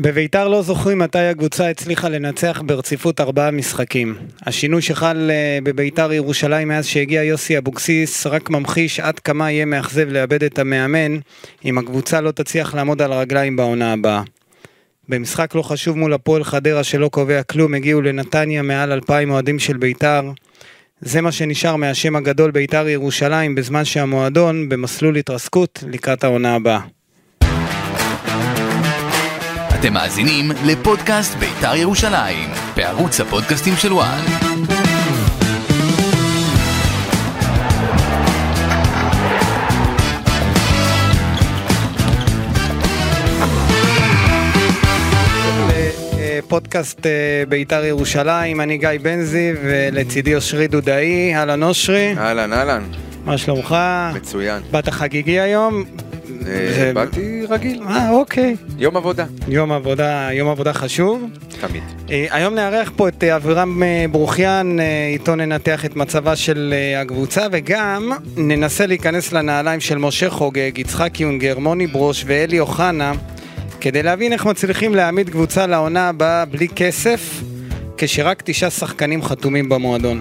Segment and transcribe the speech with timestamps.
[0.00, 4.14] בביתר לא זוכרים מתי הקבוצה הצליחה לנצח ברציפות ארבעה משחקים.
[4.46, 10.08] השינוי שחל אה, בביתר ירושלים מאז שהגיע יוסי אבוקסיס רק ממחיש עד כמה יהיה מאכזב
[10.08, 11.18] לאבד את המאמן
[11.64, 14.22] אם הקבוצה לא תצליח לעמוד על הרגליים בעונה הבאה.
[15.08, 19.76] במשחק לא חשוב מול הפועל חדרה שלא קובע כלום הגיעו לנתניה מעל אלפיים אוהדים של
[19.76, 20.22] ביתר.
[21.00, 26.97] זה מה שנשאר מהשם הגדול ביתר ירושלים בזמן שהמועדון במסלול התרסקות לקראת העונה הבאה.
[29.80, 34.24] אתם מאזינים לפודקאסט בית"ר ירושלים, בערוץ הפודקאסטים של וואן.
[46.48, 52.82] פודקאסט אה, בית"ר ירושלים, אני גיא בן זיו ולצידי אושרי דודאי, אהלן אושרי, אהלן, אהלן,
[53.24, 53.76] מה שלומך?
[54.14, 54.62] מצוין.
[54.70, 55.84] באת חגיגי היום?
[56.48, 61.24] אה, זה- באתי רגיל, אה אוקיי, יום עבודה, יום עבודה, יום עבודה חשוב.
[61.60, 61.82] תמיד.
[62.10, 64.76] אה, היום נארח פה את אה, אבירם ברוכיאן,
[65.12, 71.58] איתו ננתח את מצבה של הקבוצה וגם ננסה להיכנס לנעליים של משה חוגג, יצחק יונגר,
[71.58, 73.12] מוני ברוש ואלי אוחנה
[73.80, 77.40] כדי להבין איך מצליחים להעמיד קבוצה לעונה הבאה בלי כסף
[77.96, 80.20] כשרק תשעה שחקנים חתומים במועדון.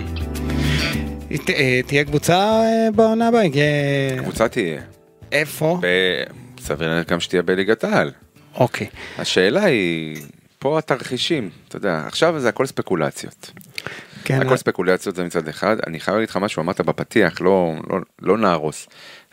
[1.36, 1.50] ת-
[1.88, 2.62] תהיה קבוצה
[2.96, 3.44] בעונה הבאה?
[4.22, 4.80] קבוצה תהיה,
[5.32, 5.80] איפה?
[6.60, 8.12] סביר להניח גם שתהיה בליגת העל.
[8.56, 8.88] אוקיי.
[9.18, 10.18] השאלה היא,
[10.60, 13.52] פה התרחישים, אתה יודע, עכשיו זה הכל ספקולציות.
[14.24, 17.98] כן, הכל ספקולציות זה מצד אחד, אני חייב להגיד לך משהו, אמרת בפתיח, לא, לא,
[18.22, 18.88] לא נהרוס.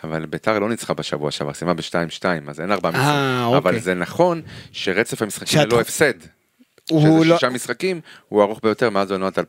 [0.04, 3.44] אבל ביתר לא ניצחה בשבוע שעבר, סיימה ב-2-2, אז אין ארבעה משחקים.
[3.44, 3.58] אוקיי.
[3.58, 6.12] אבל זה נכון שרצף המשחקים שאת- ללא הפסד,
[6.90, 9.42] שזה לא- שישה משחקים, הוא ארוך ביותר מאז עונת 2009-2010,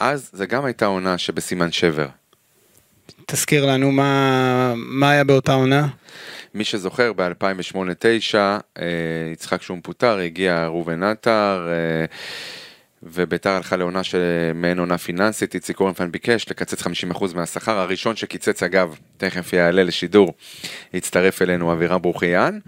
[0.00, 2.06] אז זה גם הייתה עונה שבסימן שבר.
[3.26, 5.88] תזכיר לנו מה מה היה באותה עונה.
[6.54, 8.60] מי שזוכר, ב-2008-2009, אה,
[9.32, 12.04] יצחק שום פוטר, הגיע ראובן עטר, אה,
[13.02, 14.18] וביתר הלכה לעונה של
[14.54, 20.34] מעין עונה פיננסית, איציק אורנפן ביקש לקצץ 50% מהשכר, הראשון שקיצץ אגב, תכף יעלה לשידור,
[20.94, 22.58] הצטרף אלינו אבירם ברוכיאן,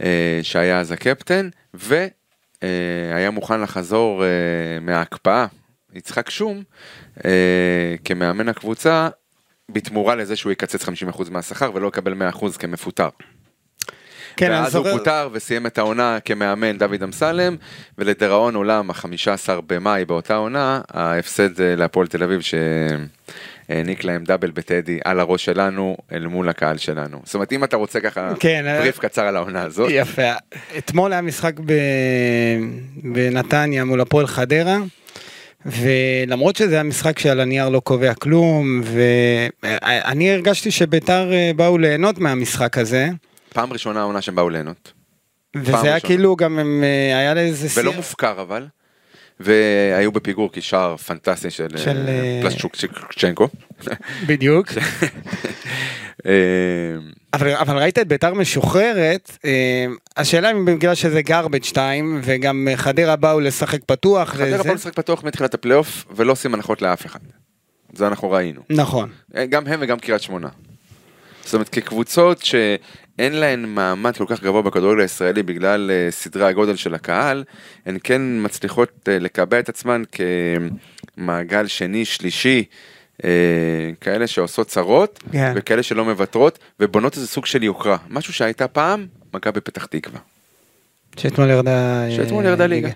[0.00, 4.28] אה, שהיה אז הקפטן, והיה מוכן לחזור אה,
[4.80, 5.46] מההקפאה,
[5.94, 6.62] יצחק שום,
[8.04, 9.08] כמאמן הקבוצה,
[9.70, 10.90] בתמורה לזה שהוא יקצץ 50%
[11.30, 13.08] מהשכר ולא יקבל 100% כמפוטר.
[14.36, 17.56] כן, ואז הוא זוכר- פוטר וסיים את העונה כמאמן דוד אמסלם,
[17.98, 19.04] ולדיראון עולם ה-15
[19.66, 25.96] במאי באותה עונה, ההפסד אה, להפועל תל אביב שהעניק להם דאבל בטדי על הראש שלנו
[26.12, 27.20] אל מול הקהל שלנו.
[27.24, 30.32] זאת אומרת אם אתה רוצה ככה כן, אה, בריף קצר על העונה הזאת, יפה.
[30.78, 31.72] אתמול היה משחק ב...
[33.02, 34.76] בנתניה מול הפועל חדרה.
[35.66, 42.18] ולמרות שזה היה משחק שעל הנייר לא קובע כלום ואני הרגשתי שביתר אה, באו ליהנות
[42.18, 43.08] מהמשחק הזה.
[43.52, 44.92] פעם ראשונה העונה שהם באו ליהנות,
[45.56, 46.00] וזה היה ראשונה.
[46.00, 48.66] כאילו גם הם, אה, היה לאיזה ולא שיח- מופקר אבל,
[49.40, 53.48] והיו בפיגור כי שער פנטסטי של, של, אה, אה, פלשצ'נקו.
[54.26, 54.68] בדיוק
[57.34, 63.16] אבל, אבל ראית את ביתר משוחררת אה, השאלה אם בגלל שזה garbage time וגם חדרה
[63.16, 67.20] באו לשחק פתוח חדרה באו לשחק פתוח מתחילת הפלייאוף ולא עושים הנחות לאף אחד.
[67.92, 68.60] זה אנחנו ראינו.
[68.70, 70.48] נכון אה, גם הם וגם קריית שמונה.
[71.44, 76.76] זאת אומרת כקבוצות שאין להן מעמד כל כך גבוה בכדורגל הישראלי בגלל אה, סדרי הגודל
[76.76, 77.44] של הקהל,
[77.86, 80.02] הן כן מצליחות לקבע את עצמן
[81.16, 82.64] כמעגל שני, שלישי,
[84.00, 85.52] כאלה שעושות צרות, כן.
[85.56, 87.96] וכאלה שלא מוותרות, ובונות איזה סוג של יוקרה.
[88.10, 90.20] משהו שהייתה פעם, מכבי פתח תקווה.
[91.16, 92.06] שאתמול ירדה...
[92.10, 92.88] שאתמול אה, ירדה ליגה.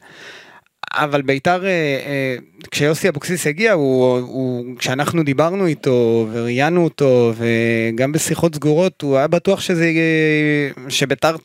[0.93, 2.37] אבל ביתר, אה, אה,
[2.71, 9.27] כשיוסי אבוקסיס הגיע, הוא, הוא, כשאנחנו דיברנו איתו וראיינו אותו, וגם בשיחות סגורות, הוא היה
[9.27, 11.37] בטוח שזה, אה, שביתר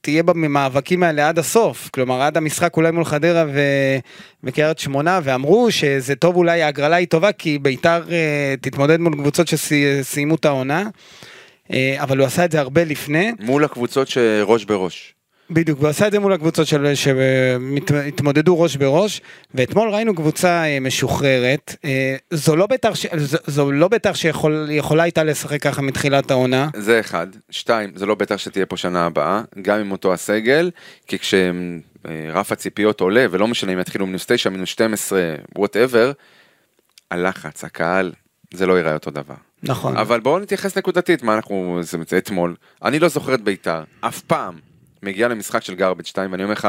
[0.00, 1.90] תהיה במאבקים האלה עד הסוף.
[1.94, 3.44] כלומר, עד המשחק אולי מול חדרה
[4.44, 8.02] וקריית שמונה, ואמרו שזה טוב, אולי ההגרלה היא טובה, כי ביתר
[8.60, 10.88] תתמודד מול קבוצות שסיימו את העונה.
[11.96, 13.32] אבל הוא עשה את זה הרבה לפני.
[13.40, 15.17] מול הקבוצות שראש בראש.
[15.50, 19.20] בדיוק, והוא עשה את זה מול הקבוצות של- שהתמודדו ראש בראש,
[19.54, 23.06] ואתמול ראינו קבוצה אה, משוחררת, אה, זו לא בית"ר ש-
[23.46, 27.26] זו- לא בית"ר שיכולה הייתה לשחק ככה מתחילת העונה, זה אחד.
[27.50, 30.70] שתיים, זה לא בטח שתהיה פה שנה הבאה, גם עם אותו הסגל,
[31.06, 36.12] כי כשרף הציפיות עולה, ולא משנה אם יתחילו מינוס 9, מינוס 12, whatever,
[37.10, 38.12] הלחץ, הקהל,
[38.54, 39.34] זה לא ייראה אותו דבר.
[39.62, 42.54] נכון, אבל בואו נתייחס נקודתית, מה אנחנו, זה אתמול.
[42.84, 44.54] אני לא זוכר את בית"ר, אף פעם,
[45.02, 46.68] מגיע למשחק של garbage time, ואני אומר לך,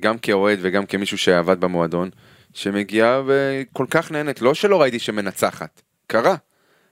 [0.00, 2.10] גם כאוהד וגם כמישהו שעבד במועדון,
[2.54, 6.36] שמגיעה וכל כך נהנית, לא שלא ראיתי שמנצחת, קרה.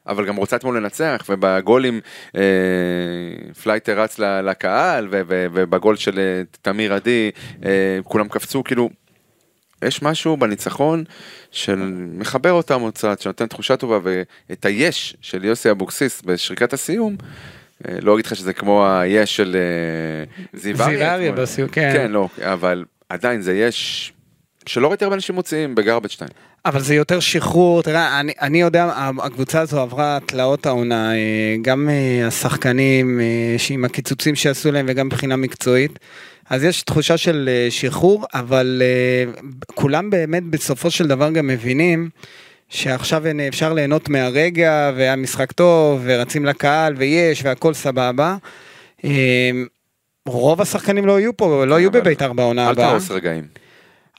[0.08, 2.00] אבל גם רוצה אתמול לנצח, ובגולים
[2.36, 2.42] אה,
[3.62, 7.30] פלייטר רץ לקהל, ו- ו- ובגול של אה, תמיר עדי,
[7.64, 8.90] אה, כולם קפצו, כאילו,
[9.84, 11.04] יש משהו בניצחון
[11.50, 17.16] של מחבר אותם קצת, שנותן תחושה טובה, ואת היש של יוסי אבוקסיס בשריקת הסיום,
[18.02, 21.42] לא אגיד לך שזה כמו היש של אה, זיו זיו אריה אריה אתמול.
[21.42, 21.90] בסיום, כן.
[21.92, 24.12] כן, לא, אבל עדיין זה יש
[24.66, 26.30] שלא ראיתי הרבה אנשים מוציאים ב garbage time.
[26.64, 31.88] אבל זה יותר שחרור, תראה, אני, אני יודע, הקבוצה הזו עברה תלאות העונה, אה, גם
[31.88, 35.98] אה, השחקנים אה, עם הקיצוצים שעשו להם וגם מבחינה מקצועית.
[36.50, 39.32] אז יש תחושה של אה, שחרור, אבל אה,
[39.74, 42.08] כולם באמת בסופו של דבר גם מבינים
[42.68, 48.36] שעכשיו אפשר ליהנות מהרגע, והיה משחק טוב, ורצים לקהל, ויש, והכל סבבה.
[49.04, 49.50] אה,
[50.26, 52.86] רוב השחקנים לא יהיו פה, לא יהיו אבל בבית"ר בעונה אל הבאה.
[52.86, 53.44] תהרוס רגעים.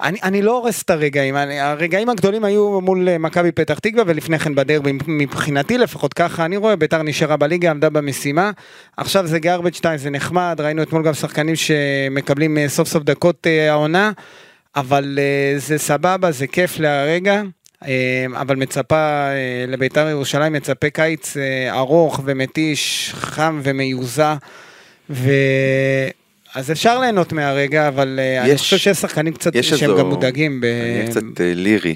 [0.01, 4.04] אני, אני לא הורס את הרגעים, אני, הרגעים הגדולים היו מול אה, מכבי פתח תקווה
[4.07, 8.52] ולפני כן בדרבי, מבחינתי לפחות ככה אני רואה, ביתר נשארה בליגה, עמדה במשימה,
[8.98, 13.48] עכשיו זה גרבג' 2, זה נחמד, ראינו אתמול גם שחקנים שמקבלים אה, סוף סוף דקות
[13.69, 14.12] העונה,
[14.75, 15.19] אבל
[15.57, 17.42] זה סבבה, זה כיף להרגע,
[18.36, 18.96] אבל מצפה,
[19.30, 24.36] אה, לביתר ירושלים מצפה קיץ אה, ארוך ומתיש, חם ומיוזע,
[25.10, 25.31] ו...
[26.56, 30.00] אז אפשר ליהנות מהרגע, אבל אה, אני יש- חושב שיש שחקנים קצת יש שהם איזו-
[30.00, 30.62] גם מודאגים.
[30.62, 30.66] ב...
[30.66, 31.96] אני קצת לירי.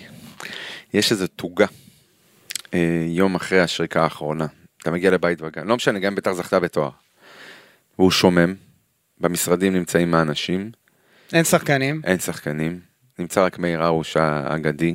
[0.94, 1.66] יש איזו תוגה.
[3.08, 4.46] יום אחרי השריקה האחרונה.
[4.82, 6.90] אתה מגיע לבית וגן, לא משנה, גם בית"ר זכתה בתואר.
[8.00, 8.54] והוא שומם,
[9.20, 10.72] במשרדים נמצאים האנשים,
[11.34, 12.02] אין שחקנים.
[12.06, 12.80] אין שחקנים,
[13.20, 14.94] נמצא רק מאיר הרוש האגדי,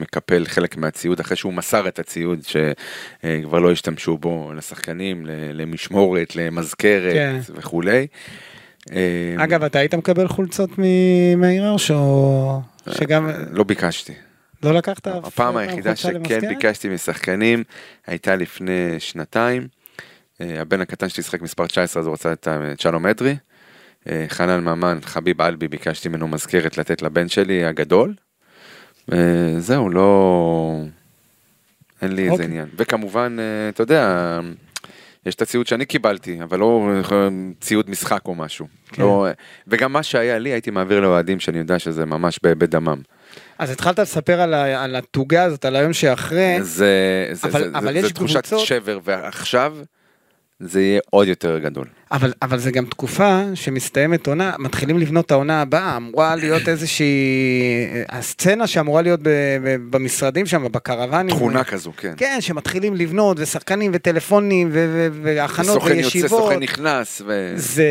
[0.00, 7.12] מקפל חלק מהציוד אחרי שהוא מסר את הציוד שכבר לא השתמשו בו לשחקנים, למשמורת, למזכרת
[7.12, 7.40] כן.
[7.54, 8.06] וכולי.
[8.92, 12.60] אה, אגב, אתה היית מקבל חולצות ממאיר הרש, או
[12.90, 14.12] שגם לא ביקשתי.
[14.62, 15.08] לא לקחת?
[15.08, 16.44] אף הפעם פעם היחידה חולצה שכן למזכרת?
[16.48, 17.64] ביקשתי משחקנים
[18.06, 19.68] הייתה לפני שנתיים.
[20.40, 22.48] אה, הבן הקטן שלי שיחק מספר 19 אז הוא רצה את
[22.80, 23.36] שלום אדרי.
[24.08, 28.14] אה, חנן ממן, חביב אלבי, ביקשתי ממנו מזכרת לתת לבן שלי הגדול.
[29.58, 30.80] זהו, לא...
[32.02, 32.46] אין לי איזה אוקיי.
[32.46, 32.68] עניין.
[32.76, 34.40] וכמובן, אה, אתה יודע,
[35.26, 36.90] יש את הציוד שאני קיבלתי, אבל לא
[37.60, 38.66] ציוד משחק או משהו.
[38.92, 39.02] כן.
[39.02, 39.26] לא,
[39.66, 43.00] וגם מה שהיה לי הייתי מעביר לאוהדים שאני יודע שזה ממש בדמם.
[43.58, 46.56] אז התחלת לספר על ה- על התוגה הזאת, על היום שאחרי.
[46.62, 49.76] זה, זה, אבל- זה, אבל זה, יש זה תחושת קבוצות- שבר, ועכשיו
[50.60, 51.84] זה יהיה עוד יותר גדול.
[52.12, 57.14] אבל, אבל זה גם תקופה שמסתיימת עונה, מתחילים לבנות את העונה הבאה, אמורה להיות איזושהי...
[58.08, 59.28] הסצנה שאמורה להיות ב,
[59.64, 61.36] ב, במשרדים שם, בקרוונים.
[61.36, 62.14] תכונה כזו, כן.
[62.16, 66.30] כן, שמתחילים לבנות, ושחקנים וטלפונים, ו- ו- והכנות סוכן יוצא, וישיבות.
[66.30, 67.52] סוכן נכנס, ו...
[67.56, 67.88] זה,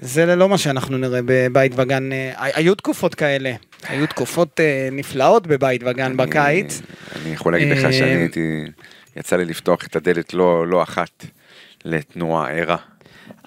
[0.00, 2.12] זה לא מה שאנחנו נראה בבית וגן.
[2.12, 3.52] אה, היו תקופות כאלה,
[3.88, 6.82] היו תקופות אה, נפלאות בבית וגן בקיץ.
[7.16, 8.64] אני יכול להגיד אה, לך שאני הייתי,
[9.16, 11.24] יצא לי לפתוח את הדלת לא, לא אחת
[11.84, 12.76] לתנועה ערה.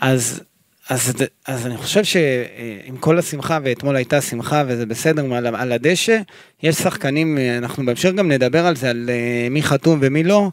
[0.01, 0.43] אז,
[0.89, 1.13] אז,
[1.47, 6.19] אז אני חושב שעם כל השמחה, ואתמול הייתה שמחה וזה בסדר על, על הדשא,
[6.63, 10.49] יש שחקנים, אה, אנחנו בהמשך גם נדבר על זה, על אה, מי חתום ומי לא,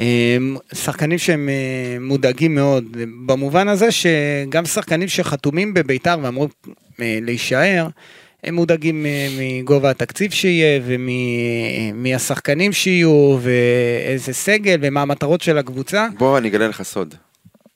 [0.00, 0.36] אה,
[0.74, 2.84] שחקנים שהם אה, מודאגים מאוד,
[3.26, 6.50] במובן הזה שגם שחקנים שחתומים בביתר ואמורים
[7.00, 7.88] אה, להישאר,
[8.44, 16.08] הם מודאגים אה, מגובה התקציב שיהיה ומהשחקנים שיהיו ואיזה סגל ומה המטרות של הקבוצה.
[16.18, 17.14] בוא אני אגלה לך סוד,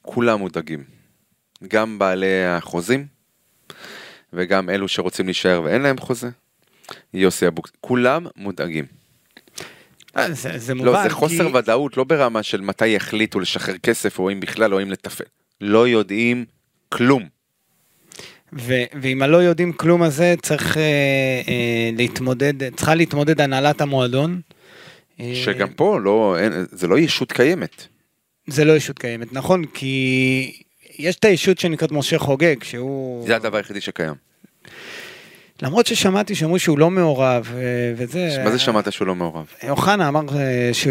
[0.03, 0.85] כולם מודאגים.
[1.69, 3.07] גם בעלי החוזים,
[4.33, 6.29] וגם אלו שרוצים להישאר ואין להם חוזה.
[7.15, 8.85] יוסי אבוקס, כולם מודאגים.
[10.17, 10.93] אה, זה, זה מובן.
[10.93, 11.57] לא, זה חוסר כי...
[11.57, 15.27] ודאות, לא ברמה של מתי יחליטו לשחרר כסף, או אם בכלל, או אם לתפעל.
[15.61, 16.45] לא יודעים
[16.89, 17.42] כלום.
[18.53, 20.83] ו- ועם הלא יודעים כלום הזה צריך אה,
[21.49, 24.41] אה, להתמודד, צריכה להתמודד הנהלת המועדון.
[25.21, 27.87] אה, שגם פה לא, אין, זה לא ישות קיימת.
[28.47, 29.65] זה לא ישות קיימת, נכון?
[29.65, 30.63] כי
[30.99, 33.27] יש את הישות שנקראת משה חוגג, שהוא...
[33.27, 34.15] זה הדבר היחידי שקיים.
[35.63, 37.61] למרות ששמעתי שאמרו שהוא לא מעורב, אה,
[37.97, 38.43] וזה...
[38.45, 39.47] מה זה שמעת שהוא לא מעורב?
[39.69, 40.89] אוחנה אמר אה, ש...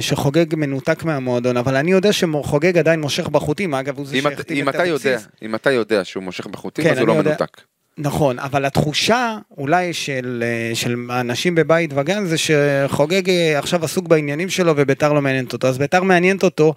[0.00, 4.74] שחוגג מנותק מהמועדון, אבל אני יודע שחוגג עדיין מושך בחוטים, אגב הוא זה שהחתים את.
[4.86, 7.30] יודע, אם אתה יודע שהוא מושך בחוטים, כן, אז הוא לא יודע.
[7.30, 7.60] מנותק.
[7.98, 14.08] נכון, אבל התחושה אולי של, אה, של האנשים בבית וגן זה שחוגג אה, עכשיו עסוק
[14.08, 16.74] בעניינים שלו וביתר לא מעניינת אותו, אז ביתר מעניינת אותו,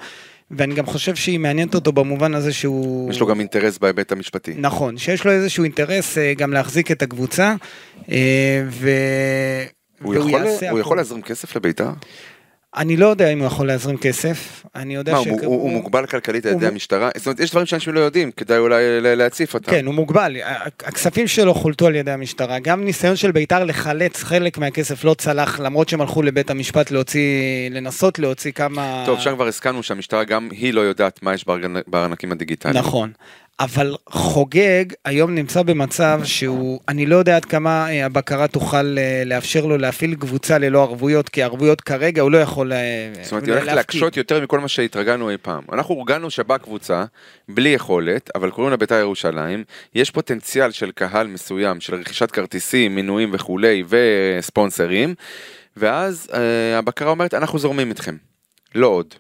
[0.52, 3.12] ואני גם חושב שהיא מעניינת אותו במובן הזה שהוא...
[3.12, 4.54] יש לו גם אינטרס בהיבט המשפטי.
[4.58, 7.56] נכון, שיש לו איזשהו אינטרס אה, גם להחזיק את הקבוצה,
[8.12, 8.90] אה, ו...
[10.02, 10.98] הוא יכול, הוא יכול.
[10.98, 11.90] להזרים כסף לביתר?
[12.78, 15.28] אני לא יודע אם הוא יכול להזרים כסף, אני יודע מה, ש...
[15.28, 17.10] הוא, הוא, הוא מוגבל כלכלית על ידי המשטרה?
[17.18, 19.72] זאת אומרת, יש דברים שאנשים לא יודעים, כדאי אולי להציף אותם.
[19.72, 20.36] כן, הוא מוגבל,
[20.86, 25.60] הכספים שלו חולטו על ידי המשטרה, גם ניסיון של בית"ר לחלץ חלק מהכסף לא צלח,
[25.60, 29.04] למרות שהם הלכו לבית המשפט להוציא, לנסות להוציא כמה...
[29.06, 31.46] טוב, שם כבר הסכמנו שהמשטרה גם היא לא יודעת מה יש
[31.88, 32.78] בארנקים הדיגיטליים.
[32.78, 33.12] נכון.
[33.60, 39.24] אבל חוגג היום נמצא במצב שהוא, אני לא יודע עד כמה אה, הבקרה תוכל אה,
[39.26, 43.44] לאפשר לו להפעיל קבוצה ללא ערבויות, כי ערבויות כרגע הוא לא יכול אה, זאת אומרת,
[43.44, 43.76] היא הולכת להפקיד.
[43.76, 45.64] להקשות יותר מכל מה שהתרגלנו אי פעם.
[45.74, 47.06] אנחנו אורגנו שבאה קבוצה,
[47.50, 49.64] בלי יכולת, אבל קוראים לה בית"ר ירושלים,
[49.96, 55.16] יש פוטנציאל של קהל מסוים, של רכישת כרטיסים, מינויים וכולי, וספונסרים,
[55.78, 58.16] ואז אה, הבקרה אומרת, אנחנו זורמים איתכם.
[58.76, 59.14] לא עוד.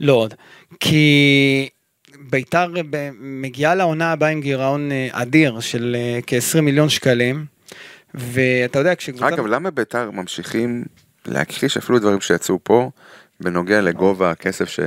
[0.00, 0.34] לא עוד.
[0.80, 1.68] כי
[2.32, 2.72] ביתר
[3.20, 7.44] מגיעה לעונה הבאה עם גירעון אה, אדיר של אה, כ-20 מיליון שקלים,
[8.14, 9.28] ואתה יודע, כשקבוצה...
[9.28, 10.84] אגב, למה בית"ר ממשיכים
[11.26, 12.90] להכחיש אפילו דברים שיצאו פה,
[13.40, 14.80] בנוגע לגובה הכסף, ש...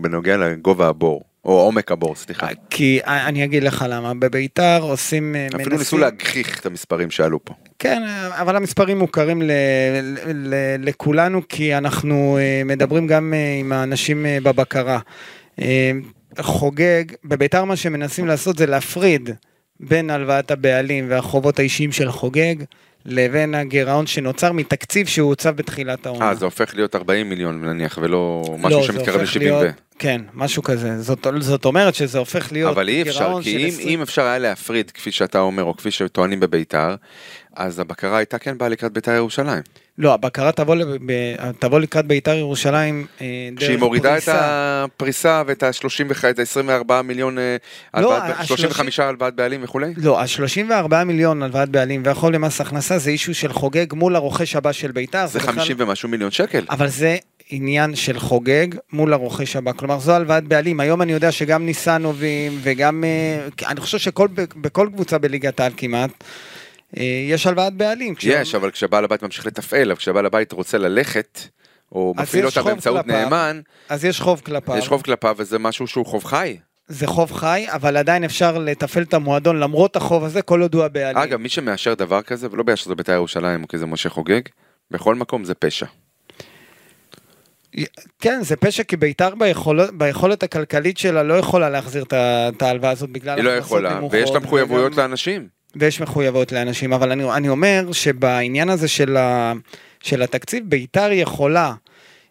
[0.00, 2.46] בנוגע לגובה הבור, או עומק הבור, סליחה.
[2.70, 5.36] כי אה, אני אגיד לך למה, בביתר עושים...
[5.54, 7.54] אפילו ניסו להגחיך את המספרים שעלו פה.
[7.78, 9.50] כן, אבל המספרים מוכרים ל,
[10.34, 14.98] ל, לכולנו, כי אנחנו מדברים גם עם האנשים בבקרה.
[16.40, 19.30] חוגג, בביתר מה שמנסים לעשות זה להפריד
[19.80, 22.54] בין הלוואת הבעלים והחובות האישיים של חוגג,
[23.06, 26.28] לבין הגירעון שנוצר מתקציב שהוצב בתחילת העונה.
[26.28, 29.70] אה, זה הופך להיות 40 מיליון נניח, ולא לא, משהו זה שמתקרב הופך ל-70 ו...
[29.98, 31.02] כן, משהו כזה.
[31.02, 34.02] זאת, זאת אומרת שזה הופך להיות אבל אי אפשר, גירעון כי של אם, 20 אם
[34.02, 36.94] אפשר היה להפריד, כפי שאתה אומר, או כפי שטוענים בביתר,
[37.56, 39.62] אז הבקרה הייתה כן באה לקראת ביתר ירושלים.
[39.98, 40.76] לא, הבקרה תבוא,
[41.58, 44.34] תבוא לקראת ביתר ירושלים אה, דרך כשהיא מורידה את פריסה.
[44.84, 47.56] הפריסה ואת ה-30, את ה-24 מיליון, אה,
[47.94, 49.92] לא, הלוואת- ה- 35 הלוואת בעלים וכולי?
[49.96, 54.72] לא, ה-34 מיליון הלוואת בעלים והחוב למס הכנסה זה אישו של חוגג מול הרוכש הבא
[54.72, 55.26] של ביתר.
[55.26, 56.64] זה בכלל- 50 ומשהו מיליון שקל.
[56.70, 57.16] אבל זה
[57.50, 59.72] עניין של חוגג מול הרוכש הבא.
[59.72, 60.80] כלומר, זו הלוואת בעלים.
[60.80, 63.04] היום אני יודע שגם ניסנובים וגם...
[63.04, 66.10] אה, אני חושב שכל בכל קבוצה בליגת העל כמעט,
[67.28, 68.14] יש הלוואת בעלים.
[68.14, 71.38] כש- יש, אבל כשבעל הבית ממשיך לתפעל, אבל כשבעל הבית רוצה ללכת,
[71.92, 73.20] או מפעיל אותה באמצעות כלפיו.
[73.24, 74.76] נאמן, אז יש חוב כלפיו.
[74.76, 76.56] יש חוב כלפיו וזה משהו שהוא חוב חי.
[76.88, 80.84] זה חוב חי, אבל עדיין אפשר לתפעל את המועדון למרות החוב הזה, כל עוד הוא
[80.84, 81.16] הבעלים.
[81.16, 84.40] אגב, מי שמאשר דבר כזה, ולא בגלל שזה בית"ר ירושלים או כי זה משה חוגג,
[84.90, 85.86] בכל מקום זה פשע.
[88.20, 93.10] כן, זה פשע כי ביתר ביכולת, ביכולת הכלכלית שלה לא יכולה להחזיר את ההלוואה הזאת
[93.10, 95.48] בגלל היא לא יכולה, נמוכות, ויש לה מחויבויות וגם- לאנשים.
[95.76, 99.52] ויש מחויבויות לאנשים, אבל אני, אני אומר שבעניין הזה של, ה,
[100.00, 101.72] של התקציב, ביתר יכולה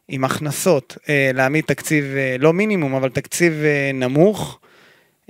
[0.07, 4.59] עם הכנסות אה, להעמיד תקציב, אה, לא מינימום, אבל תקציב אה, נמוך,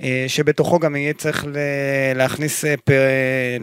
[0.02, 1.56] אה, שבתוכו גם יהיה צריך ל,
[2.14, 2.96] להכניס אה, פ, אה,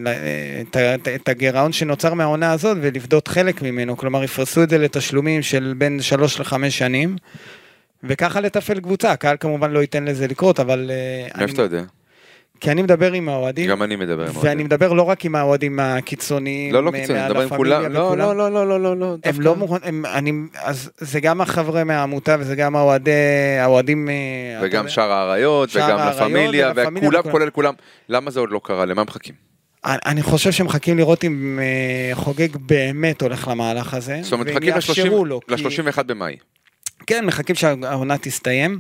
[0.08, 4.78] אה, את, את, את הגירעון שנוצר מהעונה הזאת ולפדות חלק ממנו, כלומר יפרסו את זה
[4.78, 7.16] לתשלומים של בין שלוש לחמש שנים.
[8.04, 10.92] וככה לתפעל קבוצה, הקהל כמובן לא ייתן לזה לקרות, אבל...
[10.94, 11.84] אה, מאיפה אני- אתה יודע?
[12.62, 13.70] כי אני מדבר עם האוהדים.
[13.70, 14.66] גם אני מדבר עם ואני אוהדים.
[14.66, 17.84] מדבר לא רק עם האוהדים הקיצוניים, לא, לא מ- קיצוני, מעל מדבר עם כולם.
[17.94, 18.18] לא.
[18.18, 19.16] לא, לא, לא, לא, לא, לא.
[19.24, 20.32] הם לא מוכנים, אני,
[20.64, 23.12] אז זה גם החבר'ה מהעמותה וזה גם האוהדי,
[23.60, 24.10] האוהדים,
[24.62, 24.88] וגם.
[24.88, 27.22] שאר האריות, וגם לה פמיליה, וכולם.
[27.32, 27.74] כולל כולם.
[28.10, 28.86] למה זה עוד לא קרה?
[28.86, 29.36] למה מחכים?
[29.86, 35.26] אני- חושב שמחכים לראות אם אה, חוגג באמת הולך למהלך הזה, זאת אומרת, מחכים יאפשרו
[35.26, 35.40] לו.
[35.48, 36.36] כי- ל-31 במאי.
[37.08, 38.80] כן, מחכים שהעונה תסתיים.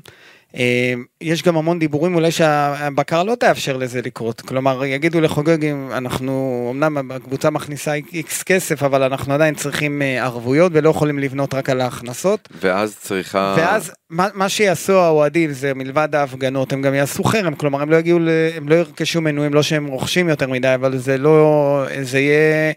[0.57, 4.41] אה, יש גם המון דיבורים אולי שהבקרה לא תאפשר לזה לקרות.
[4.41, 10.23] כלומר, יגידו לחוגג, אם אנחנו, אמנם הקבוצה מכניסה איקס כסף, אבל אנחנו עדיין צריכים אה,
[10.23, 12.49] ערבויות ולא יכולים לבנות רק על ההכנסות.
[12.61, 13.55] ואז צריכה...
[13.57, 17.95] ואז מה, מה שיעשו האוהדים זה מלבד ההפגנות, הם גם יעשו חרם, כלומר הם לא
[17.95, 22.19] יגיעו, ל- הם לא ירכשו מנויים, לא שהם רוכשים יותר מדי, אבל זה לא, זה
[22.19, 22.71] יהיה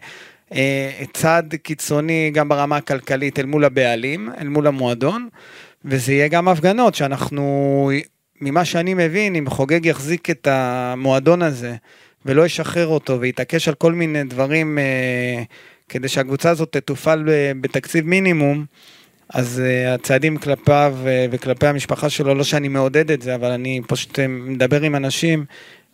[0.53, 5.27] אה, צעד קיצוני גם ברמה הכלכלית אל מול הבעלים, אל מול המועדון,
[5.85, 7.91] וזה יהיה גם הפגנות שאנחנו,
[8.41, 11.75] ממה שאני מבין, אם חוגג יחזיק את המועדון הזה
[12.25, 15.43] ולא ישחרר אותו ויתעקש על כל מיני דברים אה,
[15.89, 18.65] כדי שהקבוצה הזאת תתופעל ב- בתקציב מינימום,
[19.29, 23.81] אז uh, הצעדים כלפיו uh, וכלפי המשפחה שלו, לא שאני מעודד את זה, אבל אני
[23.87, 25.45] פשוט uh, מדבר עם אנשים,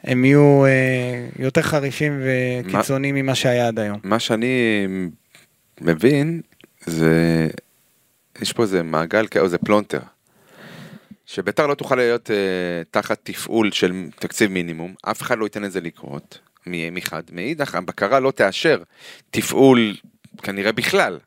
[0.03, 4.00] הם יהיו uh, יותר חריפים וקיצוניים ממה שהיה עד היום.
[4.03, 4.88] מה שאני
[5.81, 6.41] מבין
[6.86, 7.48] זה
[8.41, 10.00] יש פה איזה מעגל או איזה פלונטר.
[11.25, 12.36] שביתר לא תוכל להיות אה,
[12.91, 17.24] תחת תפעול של תקציב מינימום, אף אחד לא ייתן לזה לקרות, מחד.
[17.31, 18.83] מאידך, הבקרה לא תאשר
[19.29, 19.95] תפעול
[20.43, 21.19] כנראה בכלל,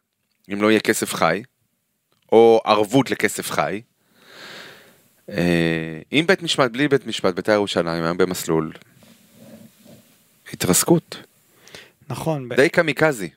[0.52, 1.42] אם לא יהיה כסף חי,
[2.32, 3.80] או ערבות לכסף חי.
[5.30, 8.72] אה, אם בית משפט, בלי בית משפט, ביתר ירושלים היום במסלול
[10.52, 11.16] התרסקות,
[12.08, 13.28] נכון, ב- די קמיקזי.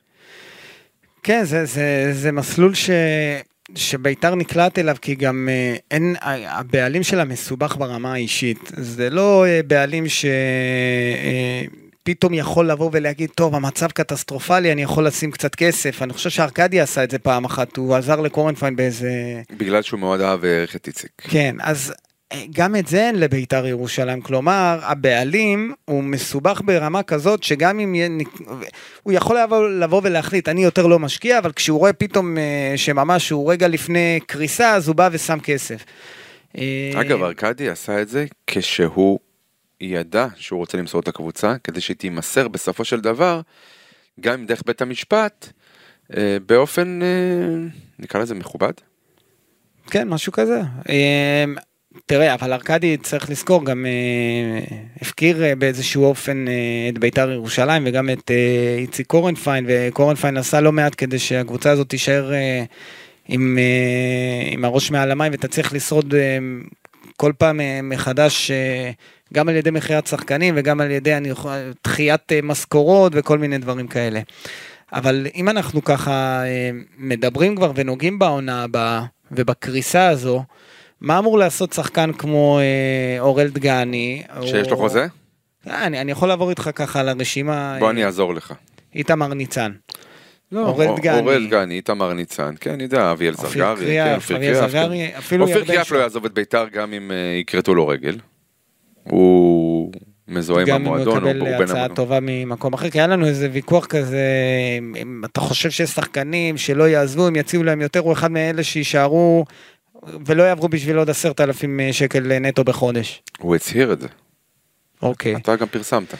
[1.22, 2.90] כן, זה, זה, זה מסלול ש...
[3.74, 6.16] שביתר נקלט אליו כי גם אה, אין,
[6.48, 8.72] הבעלים שלה מסובך ברמה האישית.
[8.76, 10.04] זה לא אה, בעלים
[12.02, 16.02] שפתאום יכול לבוא ולהגיד, טוב, המצב קטסטרופלי, אני יכול לשים קצת כסף.
[16.02, 19.42] אני חושב שארקדי עשה את זה פעם אחת, הוא עזר לקורנפיין באיזה...
[19.58, 21.10] בגלל שהוא מאוד אהב והעריך את איציק.
[21.18, 21.92] כן, אז
[22.50, 28.08] גם את זה אין לביתר ירושלים, כלומר הבעלים הוא מסובך ברמה כזאת שגם אם יהיה,
[29.02, 33.30] הוא יכול לבוא, לבוא ולהחליט אני יותר לא משקיע אבל כשהוא רואה פתאום אה, שממש
[33.30, 35.84] הוא רגע לפני קריסה אז הוא בא ושם כסף.
[36.58, 39.18] אה, אגב ארכדי עשה את זה כשהוא
[39.80, 43.40] ידע שהוא רוצה למסור את הקבוצה כדי שהיא תימסר בסופו של דבר
[44.20, 45.48] גם דרך בית המשפט
[46.16, 47.00] אה, באופן
[47.98, 48.72] נקרא לזה מכובד.
[49.90, 50.60] כן משהו כזה.
[52.06, 56.52] תראה, אבל ארכדי צריך לזכור, גם אה, הפקיר אה, באיזשהו אופן אה,
[56.88, 61.88] את בית"ר ירושלים וגם את אה, איציק קורנפיין, וקורנפיין עשה לא מעט כדי שהקבוצה הזאת
[61.88, 62.64] תישאר אה,
[63.28, 66.38] עם, אה, עם הראש מעל המים ותצליח לשרוד אה,
[67.16, 68.90] כל פעם אה, מחדש, אה,
[69.34, 71.30] גם על ידי מכירת שחקנים וגם על ידי אני
[71.84, 74.20] דחיית אה, משכורות וכל מיני דברים כאלה.
[74.92, 80.44] אבל אם אנחנו ככה אה, מדברים כבר ונוגעים בעונה הבאה ובקריסה הזו,
[81.00, 84.22] מה אמור לעשות שחקן כמו אה, אורל דגני?
[84.42, 84.70] שיש או...
[84.70, 85.06] לו חוזה?
[85.68, 87.76] אה, אני, אני יכול לעבור איתך ככה על הרשימה.
[87.80, 88.52] בוא אני אעזור לך.
[88.94, 89.72] איתמר ניצן.
[90.52, 91.20] לא, אורל דגני.
[91.20, 93.70] אורל דגני, איתמר ניצן, כן, אני יודע, אביאל זרגרי.
[93.70, 97.74] אופיר קריאף, אביאל זרגרי, אפילו אופיר קריאף לא יעזוב את ביתר גם אם uh, יכרתו
[97.74, 98.16] לו רגל.
[99.02, 99.92] הוא
[100.28, 101.46] מזוהה עם המועדון, הוא בין המועדון.
[101.46, 104.26] גם אם הוא יקבל הצעה טובה ממקום אחר, כי היה לנו איזה ויכוח כזה,
[104.96, 109.44] אם אתה חושב שיש שחקנים שלא יעזבו, הם יציעו להם יותר, הוא אחד מאלה שיישארו
[110.26, 113.22] ולא יעברו בשביל עוד עשרת אלפים אה, שקל אה, נטו בחודש.
[113.38, 114.08] הוא הצהיר את זה.
[115.02, 115.36] אוקיי.
[115.36, 116.14] אתה גם פרסמת.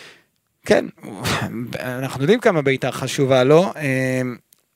[0.67, 0.85] כן,
[1.81, 3.73] אנחנו יודעים כמה בית"ר חשובה לו, לא?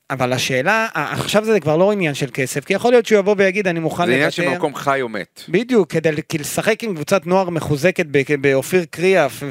[0.09, 3.67] אבל השאלה, עכשיו זה כבר לא עניין של כסף, כי יכול להיות שהוא יבוא ויגיד
[3.67, 4.15] אני מוכן לוותר.
[4.15, 5.41] זה עניין של מקום חי או מת.
[5.49, 8.05] בדיוק, כדי לשחק עם קבוצת נוער מחוזקת
[8.41, 9.43] באופיר קריאף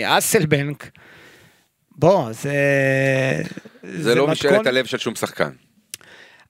[0.00, 0.90] ובאסלבנק.
[1.90, 2.52] בוא, זה...
[3.82, 5.50] זה, זה לא משאלת הלב של שום שחקן.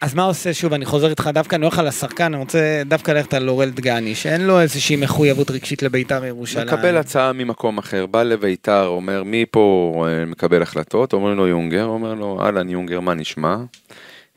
[0.02, 3.10] אז מה עושה שוב, אני חוזר איתך דווקא, אני הולך על השחקן, אני רוצה דווקא
[3.10, 6.66] ללכת על אורל דגני, שאין לו איזושהי מחויבות רגשית לביתר ירושלים.
[6.66, 11.84] מקבל הצעה ממקום אחר, בא לביתר, אומר מי פה אה, מקבל החלטות, אומר לו יונגר,
[11.84, 13.56] אומר לו אהלן יונגר, מה נשמע?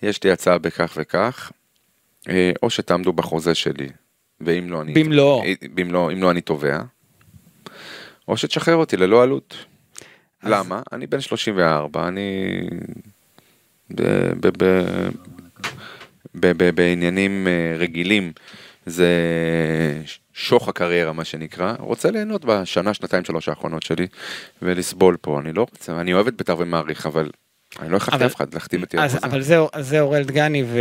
[0.01, 1.51] יש לי הצעה בכך וכך,
[2.29, 3.87] אה, או שתעמדו בחוזה שלי,
[4.41, 4.93] ואם לא אני...
[4.93, 5.43] במלואו.
[5.43, 6.79] אה, במלואו, אם לא אני תובע,
[8.27, 9.65] או שתשחרר אותי ללא עלות.
[10.41, 10.51] אז...
[10.51, 10.81] למה?
[10.91, 12.21] אני בן 34, אני...
[13.89, 14.01] ב...
[14.39, 14.63] ב...
[14.63, 14.85] ב...
[16.75, 18.31] בעניינים אה, רגילים
[18.85, 19.07] זה
[20.33, 24.07] שוך הקריירה מה שנקרא, רוצה ליהנות בשנה, שנתיים, שלוש האחרונות שלי
[24.61, 27.29] ולסבול פה, אני לא רוצה, אני אוהב את בית"ר ומעריך, אבל
[27.81, 29.19] אני לא הכרחתי אף אחד להחתים אותי על חוזה.
[29.23, 30.79] אבל זה, זה אורל דגני ו...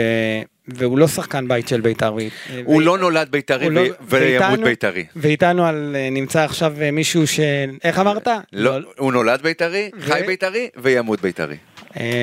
[0.68, 2.16] והוא לא שחקן בית של בית"ר.
[2.64, 2.80] הוא ו...
[2.80, 3.82] לא נולד בית"רי לא...
[4.00, 5.04] וימות בית"רי.
[5.16, 7.40] ואיתנו על, אה, נמצא עכשיו אה, מישהו ש...
[7.84, 8.28] איך אמרת?
[8.52, 8.88] לא, לא...
[8.98, 10.02] הוא נולד בית"רי, ו...
[10.02, 11.56] חי בית"רי וימות בית"רי.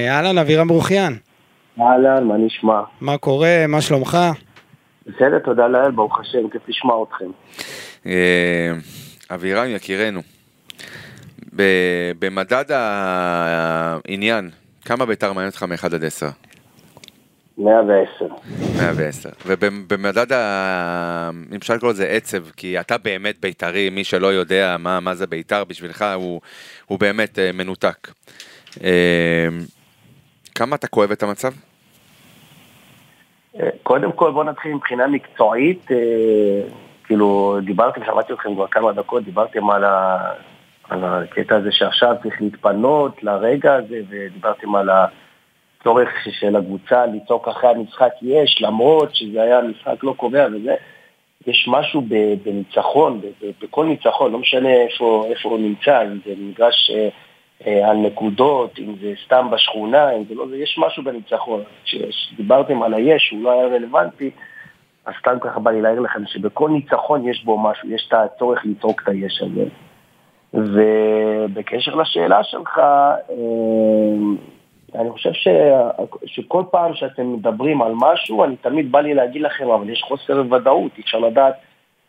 [0.08, 1.16] אהלן, אבירם ברוכיאן.
[1.80, 2.82] אהלן, מה נשמע?
[3.02, 3.66] מה קורה?
[3.68, 4.18] מה שלומך?
[5.08, 7.32] בסדר, תודה לאל, ברוך השם, כיף לשמוע אתכם.
[8.06, 8.72] אה,
[9.34, 10.22] אבירם יקירנו,
[12.20, 14.50] במדד העניין,
[14.86, 16.28] כמה בית"ר מעניין אותך מ-1 עד 10?
[17.58, 18.26] 110.
[18.78, 19.30] 110.
[19.46, 21.30] ובמדד ה...
[21.52, 25.28] אם אפשר לקרוא לזה עצב, כי אתה באמת בית"רי, מי שלא יודע מה, מה זה
[25.28, 26.42] בית"ר בשבילך, הוא,
[26.86, 28.12] הוא באמת uh, מנותק.
[30.62, 31.52] כמה אתה כואב את המצב?
[33.60, 35.98] אה, קודם כל בוא נתחיל מבחינה מקצועית, אה,
[37.04, 40.18] כאילו דיברתם, שמעתי אתכם כבר כמה דקות, דיברתם על, ה,
[40.90, 47.70] על הקטע הזה שעכשיו צריך להתפנות לרגע הזה, ודיברתם על הצורך של הקבוצה לצעוק אחרי
[47.70, 50.76] המשחק יש, למרות שזה היה משחק לא קובע וזה.
[51.48, 52.04] יש משהו
[52.44, 53.22] בניצחון,
[53.62, 57.10] בכל ניצחון, לא משנה איפה, איפה הוא נמצא, אם זה מגרש אה,
[57.66, 61.64] על נקודות, אם זה סתם בשכונה, אם זה לא זה, יש משהו בניצחון.
[61.84, 64.32] כשדיברתם על היש, הוא לא היה רלוונטי,
[65.06, 68.66] אז סתם ככה בא לי להעיר לכם שבכל ניצחון יש בו משהו, יש את הצורך
[68.66, 69.66] לצעוק את היש הזה.
[70.54, 73.36] ובקשר לשאלה שלך, אה,
[74.96, 75.48] אני חושב ש...
[76.26, 80.44] שכל פעם שאתם מדברים על משהו, אני תמיד בא לי להגיד לכם, אבל יש חוסר
[80.52, 81.54] ודאות, אי אפשר לדעת,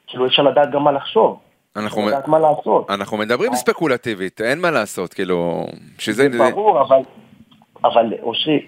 [0.07, 1.39] כאילו אי אפשר לדעת גם מה לחשוב.
[1.77, 2.91] אנחנו, לדעת מה לעשות.
[2.91, 5.67] אנחנו מדברים ספקולטיבית, אין מה לעשות, כאילו,
[5.99, 6.29] שזה...
[6.31, 6.99] זה ברור, אבל,
[7.85, 8.67] אבל אושרי,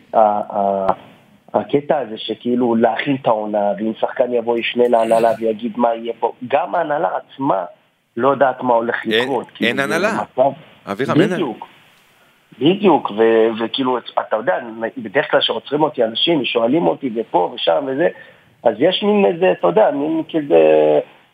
[1.55, 6.33] הקטע הזה שכאילו להכין את העונה, ואם שחקן יבוא ישנה להנהלה ויגיד מה יהיה פה,
[6.49, 7.65] גם ההנהלה עצמה
[8.17, 9.47] לא יודעת מה הולך לקרות.
[9.61, 10.11] אין, אין הנהלה.
[10.87, 11.47] אבירם, אין הנהלה.
[12.59, 13.11] בדיוק.
[13.11, 14.55] ו- וכאילו, אתה יודע,
[14.99, 18.09] בדרך כלל כשעוצרים אותי אנשים ושואלים אותי ופה ושם וזה,
[18.63, 20.61] אז יש מין איזה, אתה יודע, מין כזה...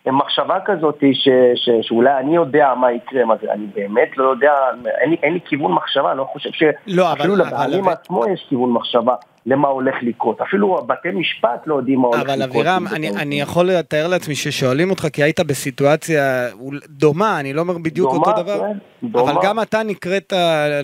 [0.07, 4.53] מחשבה כזאת ש, ש, שאולי אני יודע מה יקרה, מה זה, אני באמת לא יודע,
[5.01, 7.93] אין לי, אין לי כיוון מחשבה, אני לא חושב שאפילו לא, לבעלים אבל...
[7.93, 9.15] עצמו יש כיוון מחשבה
[9.47, 12.35] למה הולך לקרות, אפילו בתי משפט לא יודעים מה הולך לקרות.
[12.35, 16.49] אבל אבירם, אני, אני יכול לתאר לעצמי ששואלים אותך כי היית בסיטואציה
[16.89, 19.33] דומה, אני לא אומר בדיוק דומה, אותו דבר, כן, דומה.
[19.33, 20.33] אבל גם אתה נקראת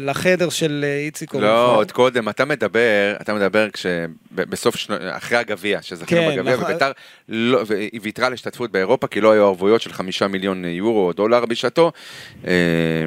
[0.01, 1.49] לחדר של איציק אורפון.
[1.49, 6.65] לא, עוד קודם, אתה מדבר, אתה מדבר כשבסוף, שנו, אחרי הגביע, שזכינו כן, בגביע, נכון.
[6.65, 6.93] וביתר
[7.29, 7.61] לא,
[7.93, 11.47] היא ויתרה על השתתפות באירופה, כי לא היו ערבויות של חמישה מיליון יורו או דולר
[11.47, 11.93] בשעתו.
[12.47, 13.05] אה,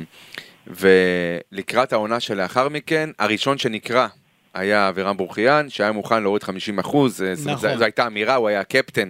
[0.68, 4.08] ולקראת העונה שלאחר מכן, הראשון שנקרא
[4.54, 7.78] היה אבירם ברוכיאן, שהיה מוכן להוריד 50 אחוז, אה, נכון.
[7.78, 9.10] זו הייתה אמירה, הוא היה קפטן.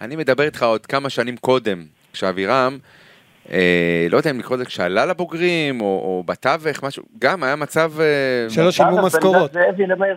[0.00, 2.78] אני מדבר איתך עוד כמה שנים קודם, כשאבירם,
[3.52, 7.92] אה, לא יודע אם לקרוא לזה כשעלה לבוגרים, או, או בתווך, משהו, גם היה מצב...
[8.00, 9.54] אה, שלא שילמו משכורות.
[9.86, 10.16] למאיר.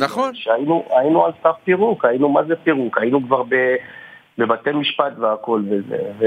[0.00, 0.34] נכון.
[0.34, 3.54] שהיינו על סף פירוק, היינו מה זה פירוק, היינו כבר ב,
[4.38, 5.98] בבתי משפט והכל וזה.
[6.18, 6.26] ו...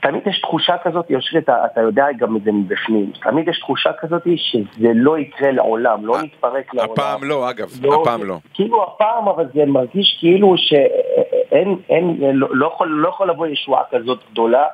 [0.00, 3.90] תמיד יש תחושה כזאת, יושרי, אתה, אתה יודע גם את זה מבפנים, תמיד יש תחושה
[4.00, 6.92] כזאת שזה לא יקרה לעולם, לא נתפרק לעולם.
[6.92, 8.38] הפעם לא, אגב, לא, הפעם לא.
[8.54, 13.82] כאילו הפעם, אבל זה מרגיש כאילו שאין, אין, לא, לא, יכול, לא יכול לבוא ישועה
[13.90, 14.64] כזאת גדולה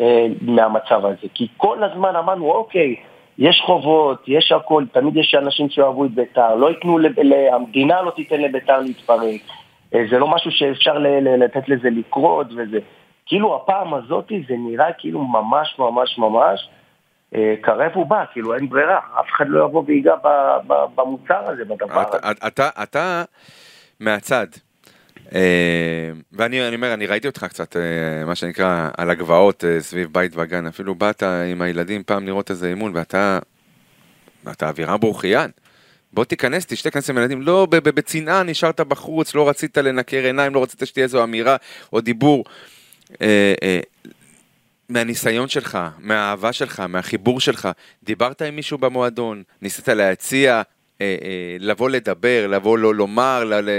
[0.00, 2.96] אה, מהמצב הזה, כי כל הזמן אמרנו, אוקיי,
[3.38, 6.98] יש חובות, יש הכל, תמיד יש אנשים שאוהבו את בית"ר, לא ייתנו,
[7.52, 9.40] המדינה לא תיתן לבית"ר להתפרק,
[9.94, 10.98] אה, זה לא משהו שאפשר
[11.38, 12.78] לתת לזה לקרות וזה.
[13.28, 16.68] כאילו הפעם הזאת זה נראה כאילו ממש ממש ממש
[17.34, 20.14] אה, קרב ובא, כאילו אין ברירה, אף אחד לא יבוא ויגע
[20.94, 22.32] במוצר הזה, בדבר הזה.
[22.46, 23.24] אתה, אתה
[24.00, 24.46] מהצד,
[25.34, 30.66] אה, ואני אומר, אני ראיתי אותך קצת, אה, מה שנקרא, על הגבעות סביב בית וגן,
[30.66, 33.38] אפילו באת עם הילדים פעם לראות איזה אימון, ואתה,
[34.52, 35.50] אתה אווירה ברוכיין.
[36.12, 40.62] בוא תיכנס, תשתה כנס עם ילדים, לא בצנעה נשארת בחוץ, לא רצית לנקר עיניים, לא
[40.62, 41.56] רצית שתהיה איזו אמירה
[41.92, 42.44] או דיבור.
[43.22, 43.80] אה, אה,
[44.88, 47.68] מהניסיון שלך, מהאהבה שלך, מהחיבור שלך,
[48.02, 50.62] דיברת עם מישהו במועדון, ניסית להציע,
[51.00, 53.70] אה, אה, לבוא לדבר, לבוא לא לומר, ל, ל,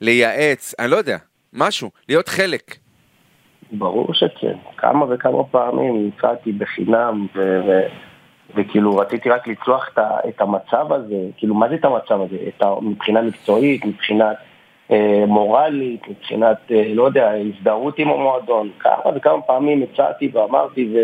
[0.00, 1.16] לייעץ, אני לא יודע,
[1.52, 2.76] משהו, להיות חלק.
[3.72, 7.86] ברור שכן, כמה וכמה פעמים הצעתי בחינם, ו- ו-
[8.56, 9.98] וכאילו רציתי רק לצלוח את,
[10.28, 12.36] את המצב הזה, כאילו מה זה את המצב הזה?
[12.48, 14.36] את מבחינה מקצועית, מבחינת
[15.26, 18.70] מורלית, מבחינת, אה, לא יודע, הזדהות עם המועדון.
[18.78, 20.98] כמה וכמה פעמים הצעתי ואמרתי ו...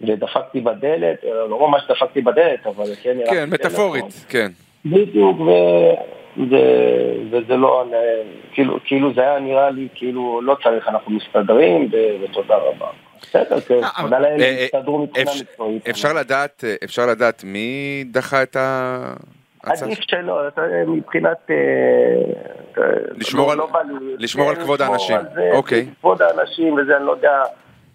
[0.00, 3.16] ודפקתי בדלת, אה, לא ממש דפקתי בדלת, אבל כן...
[3.30, 4.48] כן, מטאפורית, כן.
[4.84, 5.50] בדיוק, ו...
[6.50, 6.56] ו...
[7.30, 7.84] וזה לא,
[8.52, 11.96] כאילו, כאילו זה היה נראה לי כאילו לא צריך, אנחנו מסתדרים, ו...
[12.22, 12.86] ותודה רבה.
[13.22, 15.88] בסדר, כן, תודה לאלה הסתדרו מבחינה מקצועית.
[16.84, 19.14] אפשר לדעת מי דחה את ה...
[19.66, 20.40] עדיף שלא,
[20.86, 21.50] מבחינת...
[21.50, 21.56] אה,
[22.78, 23.68] אה, לשמור לא
[24.50, 25.16] על כן, כבוד האנשים,
[25.52, 25.86] אוקיי.
[26.00, 27.42] כבוד האנשים וזה, אני לא יודע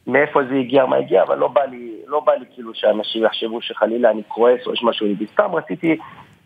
[0.08, 3.62] מאיפה זה הגיע, מה הגיע, אבל לא בא לי, לא בא לי כאילו שאנשים יחשבו
[3.62, 5.26] שחלילה אני כועס או יש משהו ליבי.
[5.34, 5.98] סתם רציתי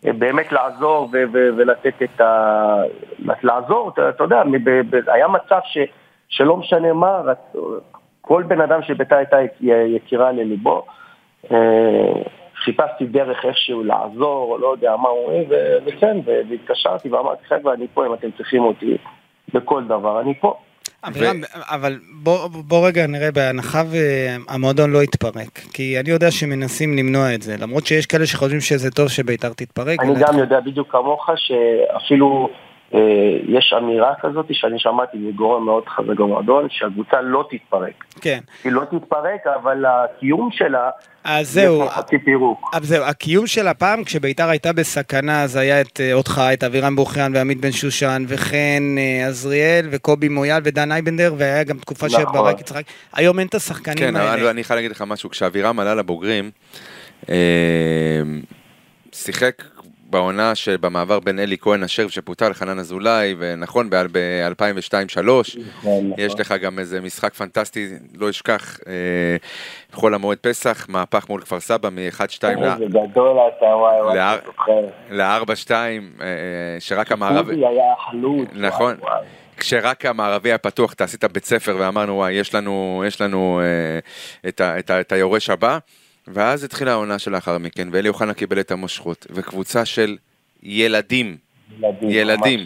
[0.06, 2.82] אה, באמת לעזור ולתת את ה...
[3.42, 4.42] לעזור, אתה יודע,
[5.06, 5.60] היה מצב
[6.28, 7.22] שלא משנה מה,
[8.20, 9.36] כל בן אדם שביתה הייתה
[9.86, 10.86] יקירה לליבו.
[12.64, 15.44] חיפשתי דרך איכשהו לעזור, לא יודע מה אומרים,
[15.86, 18.96] וכן, והתקשרתי ואמרתי, חבר'ה, אני פה אם אתם צריכים אותי
[19.54, 20.54] בכל דבר, אני פה.
[21.04, 27.34] אבירם, אבל בוא, בוא רגע נראה, בהנחה והמועדון לא יתפרק, כי אני יודע שמנסים למנוע
[27.34, 30.00] את זה, למרות שיש כאלה שחושבים שזה טוב שביתר תתפרק.
[30.00, 32.50] אני גם יודע בדיוק כמוך שאפילו
[33.48, 38.04] יש אמירה כזאת שאני שמעתי מגורם מאוד חזק במועדון, שהקבוצה לא תתפרק.
[38.20, 38.38] כן.
[38.64, 40.90] היא לא תתפרק, אבל הקיום שלה...
[41.24, 41.82] אז זהו,
[42.72, 46.96] אז זהו, הקיום של הפעם כשביתר הייתה בסכנה אז היה את אה, אותך, את אבירם
[46.96, 52.20] בוכריאן ועמית בן שושן וחן אה, עזריאל וקובי מויאל ודן אייבנדר והיה גם תקופה נכון.
[52.20, 54.36] שברק יצחק, היום אין את השחקנים כן, האלה.
[54.36, 56.50] כן, אני חייב להגיד לך משהו, כשאבירם עלה לבוגרים,
[59.12, 59.62] שיחק
[60.10, 65.20] בעונה שבמעבר בין אלי כהן אשר שפוטר לחנן אזולאי, ונכון, ב-2002-2003,
[65.78, 66.40] נכון, יש נכון.
[66.40, 68.92] לך גם איזה משחק פנטסטי, לא אשכח, אה,
[69.92, 72.44] בחול המועד פסח, מהפך מול כפר סבא מ-1-2
[75.10, 75.70] ל-4-2,
[76.78, 77.66] שרק המערבי...
[77.66, 78.48] היה חלוץ.
[78.52, 78.96] נכון.
[79.56, 84.48] כשרק המערבי היה פתוח, אתה עשית בית ספר ואמרנו, וואי, יש לנו, יש לנו אה,
[84.48, 85.78] את, ה, את, ה, את היורש הבא.
[86.28, 90.16] ואז התחילה העונה שלאחר מכן, ואלי אוחנה קיבל את המושכות, וקבוצה של
[90.62, 91.36] ילדים,
[91.78, 92.60] ילדים, ילדים.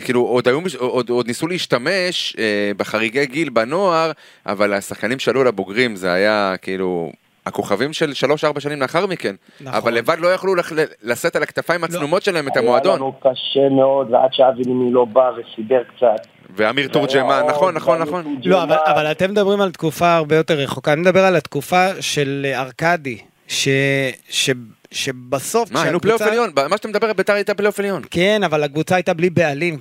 [0.00, 4.10] כאילו עוד, היו, עוד, עוד ניסו להשתמש אה, בחריגי גיל בנוער,
[4.46, 7.12] אבל השחקנים שעלו לבוגרים זה היה כאילו
[7.46, 8.12] הכוכבים של
[8.56, 9.74] 3-4 שנים לאחר מכן, נכון.
[9.74, 10.54] אבל לבד לא יכלו
[11.02, 12.96] לשאת על הכתפיים הצנומות שלהם את היה המועדון.
[12.96, 16.26] לנו קשה מאוד, ועד שאבי נימי לא בא וסידר קצת.
[16.56, 18.40] ואמיר תורג'מן, נכון, נכון, נכון.
[18.44, 20.92] לא, אבל, אבל אתם מדברים על תקופה הרבה יותר רחוקה.
[20.92, 23.68] אני מדבר על התקופה של אה, ארכדי, ש,
[24.28, 24.50] ש,
[24.90, 25.70] שבסוף...
[25.72, 28.02] מה, היינו פלייאוף עליון, מה שאתה מדבר, ביתר הייתה פלייאוף עליון.
[28.10, 29.78] כן, אבל הקבוצה הייתה בלי בעלים.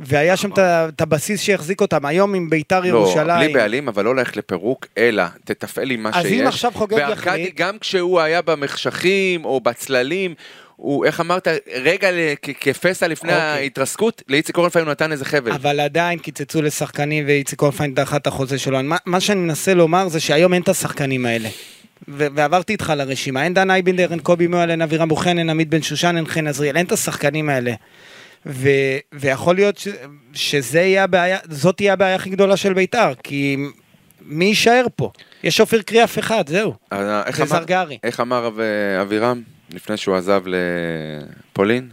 [0.00, 2.06] והיה שם את הבסיס שהחזיק אותם.
[2.06, 3.26] היום עם ביתר ירושלים...
[3.26, 6.40] לא, בלי בעלים, אבל לא הולך לפירוק, אלא תתפעל עם מה אז שיש.
[6.40, 10.34] אם עכשיו חוגג וארכדי, יחליט- גם כשהוא היה במחשכים או בצללים,
[10.76, 11.48] הוא, איך אמרת,
[11.82, 12.08] רגע
[12.60, 13.42] כפסע לפני אוקיי.
[13.44, 15.52] ההתרסקות, לאיציק אורנשטיין הוא נתן איזה חבל.
[15.52, 18.82] אבל עדיין קיצצו לשחקנים ואיציק אורנשטיין דחה את החוזה שלו.
[18.82, 21.48] מה, מה שאני מנסה לומר זה שהיום אין את השחקנים האלה.
[22.08, 25.68] ו- ועברתי איתך לרשימה, אין דן אייבינדר, אין קובי מועל, אין אבירם בוכן, אין עמית
[25.68, 27.72] בן שושן, אין חן עזריאל, אין את השחקנים האלה.
[28.46, 28.68] ו-
[29.12, 29.88] ויכול להיות ש-
[30.32, 33.56] שזה יהיה הבעיה, זאת תהיה הבעיה הכי גדולה של בית"ר, כי
[34.22, 35.10] מי יישאר פה?
[35.42, 36.74] יש אופיר קריאף אחד, זהו.
[36.92, 37.64] אה, איך אמר-.
[38.04, 38.60] איך אמר אב-
[39.00, 41.88] אבירם לפני שהוא עזב לפולין?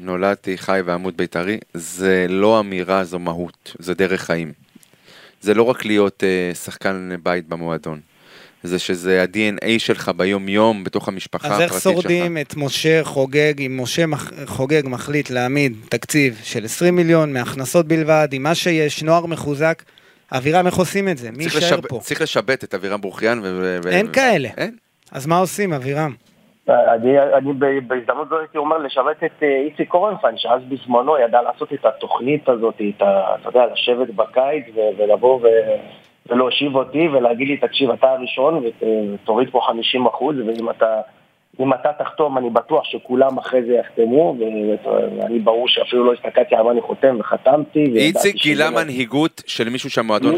[0.00, 4.52] נולדתי חי ועמוד בית"רי, זה לא אמירה, זו מהות, זה דרך חיים.
[5.40, 8.00] זה לא רק להיות אה, שחקן בית במועדון,
[8.62, 11.82] זה שזה ה-DNA שלך ביום-יום, בתוך המשפחה אז הפרטית איך שלך.
[11.82, 17.88] שורדים את משה חוגג, אם משה מח- חוגג מחליט להעמיד תקציב של 20 מיליון מהכנסות
[17.88, 19.82] בלבד, עם מה שיש, נוער מחוזק,
[20.32, 21.30] אבירם, איך עושים את זה?
[21.30, 22.00] מי יישאר לשב- פה?
[22.02, 23.40] צריך לשבת את אבירם ברוכיאן.
[23.42, 24.48] ו- אין ו- כאלה.
[24.56, 24.76] אין.
[25.14, 26.12] אז מה עושים, אבירם?
[26.68, 27.52] אני, אני
[27.86, 32.48] בהזדמנות זו הייתי אומר לשרת את אה, איציק קורנפיין, שאז בזמנו ידע לעשות את התוכנית
[32.48, 35.46] הזאת, את ה, אתה יודע, לשבת בקיץ ו- ולבוא ו,
[36.26, 38.82] ולהושיב אותי ולהגיד לי, תקשיב, אתה הראשון ות-
[39.14, 41.00] ותוריד פה 50 אחוז, ואם אתה,
[41.60, 44.36] אם אתה תחתום, אני בטוח שכולם אחרי זה יחתמו,
[45.18, 47.84] ואני ברור שאפילו לא הסתכלתי על מה אני חותם וחתמתי.
[47.96, 50.34] איציק גילה לא- מנהיגות של מישהו שהמועדון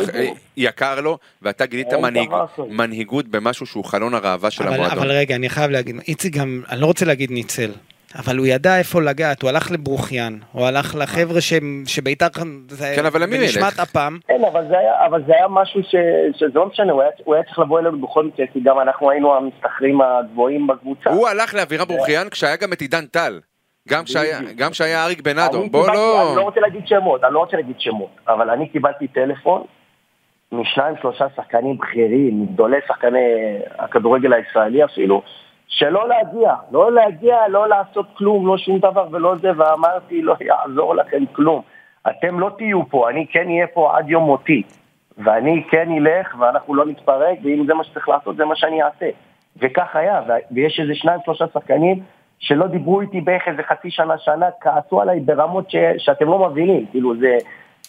[0.57, 2.31] יקר לו, ואתה גילית מנהיג-.
[2.69, 4.99] מנהיגות במשהו שהוא חלון הראווה של אבל, המועדון.
[4.99, 7.71] אבל רגע, אני חייב להגיד, איציק גם, אני לא רוצה להגיד ניצל,
[8.15, 12.27] אבל הוא ידע איפה לגעת, הוא הלך לברוחיאן, הוא הלך לחבר'ה שהם- שביתר,
[12.69, 13.81] זה כן, אבל למי בנשמת ילך?
[13.81, 15.95] אפם, כן, אבל זה היה, אבל זה היה משהו ש,
[16.39, 19.11] שזה לא משנה, הוא היה, הוא היה צריך לבוא אלינו בכל מקרה, כי גם אנחנו
[19.11, 21.11] היינו המסתכרים הגבוהים בקבוצה.
[21.11, 23.41] הוא הלך לאבירם ברוכיאן כשהיה גם את עידן טל.
[23.89, 24.59] גם כשהיה- בדיוק.
[24.59, 25.71] גם כשהיה אריק בנאדו.
[25.71, 26.27] בוא לא...
[26.29, 29.63] אני לא רוצה להגיד שמות, אני לא רוצה להגיד שמות, אבל אני קיבלתי טלפון
[30.53, 33.19] משניים שלושה שחקנים בכירים, מגדולי שחקני
[33.79, 35.23] הכדורגל הישראלי אפילו,
[35.69, 40.95] שלא להגיע, לא להגיע, לא לעשות כלום, לא שום דבר ולא זה, ואמרתי, לא יעזור
[40.95, 41.63] לכם כלום.
[42.11, 44.63] אתם לא תהיו פה, אני כן אהיה פה עד יום מותי.
[45.19, 49.07] ואני כן אלך, ואנחנו לא נתפרק, ואם זה מה שצריך לעשות, זה מה שאני אעשה.
[49.57, 52.03] וכך היה, ויש איזה שניים, שלושה שחקנים
[52.39, 56.87] שלא דיברו איתי בערך איזה חצי שנה, שנה, כעסו עליי ברמות ש, שאתם לא מבינים,
[56.91, 57.37] כאילו זה,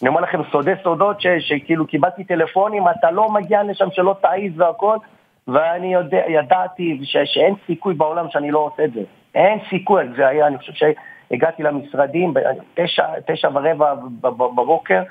[0.02, 4.52] אני אומר לכם סודי סודות, ש, שכאילו קיבלתי טלפונים, אתה לא מגיע לשם שלא תעיז
[4.56, 4.96] והכל,
[5.48, 9.00] ואני יודע, ידעתי ש, שאין סיכוי בעולם שאני לא עושה את זה.
[9.34, 15.02] אין סיכוי, זה היה, אני חושב שהגעתי למשרדים בתשע תשע ורבע בבוקר,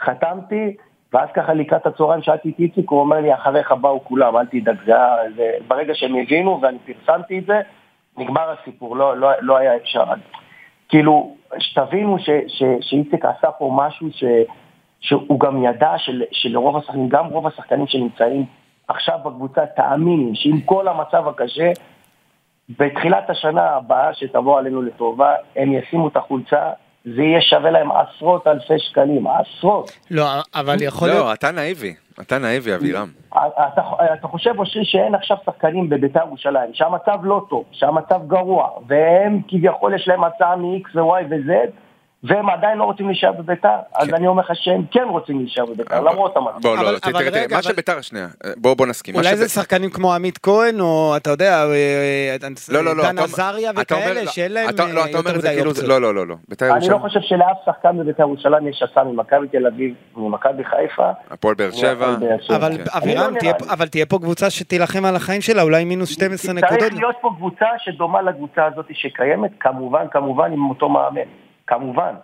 [0.00, 0.76] חתמתי,
[1.12, 4.76] ואז ככה לקראת הצהריים שאלתי את איציק, הוא אומר לי, אחריך באו כולם, אל תדאג,
[4.84, 7.60] זה היה, זה, ברגע שהם הבינו ואני פרסמתי את זה,
[8.18, 10.04] נגמר הסיפור, לא, לא, לא היה אפשר.
[10.88, 12.16] כאילו, שתבינו
[12.80, 14.24] שאיציק עשה פה משהו ש,
[15.00, 18.44] שהוא גם ידע של, שלרוב השחקנים, גם רוב השחקנים שנמצאים
[18.94, 21.70] עכשיו בקבוצה, תאמיני שעם כל המצב הקשה,
[22.78, 26.70] בתחילת השנה הבאה שתבוא עלינו לטובה, הם ישימו את החולצה,
[27.04, 29.90] זה יהיה שווה להם עשרות אלפי שקלים, עשרות.
[30.10, 30.24] לא,
[30.54, 31.94] אבל יכול להיות, לא, אתה נאיבי.
[32.20, 33.08] אתה נאיבי, אבירם.
[33.28, 33.82] אתה,
[34.14, 39.94] אתה חושב, אושרי, שאין עכשיו שחקנים בביתר ירושלים, שהמצב לא טוב, שהמצב גרוע, והם כביכול
[39.94, 41.50] יש להם הצעה מ-X ו-Y ו-Z,
[42.24, 44.14] והם עדיין לא רוצים להישאר בביתר, אז כן.
[44.14, 46.58] אני אומר לך שהם כן רוצים להישאר בביתר, אבל- למרות המצב.
[46.62, 49.14] בוא, אבל- לא, תראה, תראה, מה אבל- שביתר, שנייה, בוא בוא נסכים.
[49.14, 51.72] אולי זה שחקנים כמו עמית כהן, או אתה יודע, אה,
[52.42, 53.02] אה, לא, לא, לא.
[53.04, 55.56] דן עזריה וכאלה, לא, שאין להם אתה- אה, לא, אתה אומר יותר את זה מדי
[55.56, 55.88] כאילו, אופציות.
[55.88, 56.34] לא, לא, לא, לא.
[56.48, 60.64] ביתר אני לא ירושלים, חושב שלאף שחקן בביתר ירושלים יש הצעה ממכבי תל אביב, ממכבי
[60.64, 61.10] חיפה.
[61.30, 62.14] הפועל באר שבע.
[62.56, 62.84] אבל כן.
[62.96, 63.50] אבירם, לא.
[63.72, 66.78] אבל תהיה פה קבוצה שתילחם על החיים שלה, אולי מינוס 12 נקודות.
[66.78, 71.20] צריך להיות פה קבוצה שדומה לקבוצה הזאת שקיימת, כמובן, כמובן עם אותו מאמן,
[71.74, 72.14] כמובן.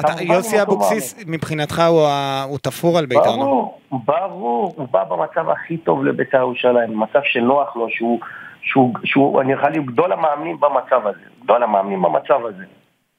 [0.00, 2.08] אתה- כמובן יוסי אבוקסיס, מבחינתך הוא
[2.44, 3.36] הוא תפור על בית"ר, לא?
[3.36, 8.20] ברור, ברור, הוא בא במצב הכי טוב לבית"ר ירושלים, מצב שנוח לו, שהוא,
[8.62, 12.64] שהוא, שהוא, אני נראה לי גדול המאמנים במצב הזה, גדול המאמנים במצב הזה.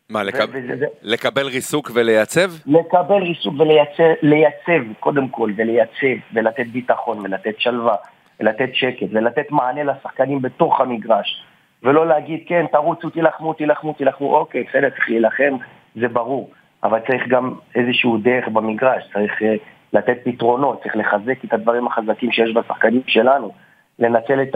[0.10, 2.52] מה, לקב- וזה- לקבל ריסוק ולייצב?
[2.66, 7.96] לקבל ריסוק ולייצב, לייצב, קודם כל, ולייצב, ולתת ביטחון, ולתת שלווה,
[8.40, 11.44] ולתת שקט, ולתת מענה לשחקנים בתוך המגרש,
[11.84, 15.58] ולא להגיד, כן, תרוצו, תילחמו, תילחמו, תילחמו, אוקיי, בסדר, צריך להילחם,
[15.96, 16.50] זה ברור,
[16.84, 19.56] אבל צריך גם איזשהו דרך במגרש, צריך אה,
[19.94, 23.52] לתת פתרונות, צריך לחזק את הדברים החזקים שיש בשחקנים שלנו,
[24.00, 24.56] לנצל את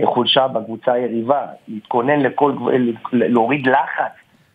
[0.00, 2.52] החולשה בקבוצה היריבה, להתכונן לכל,
[3.12, 4.12] להוריד לחץ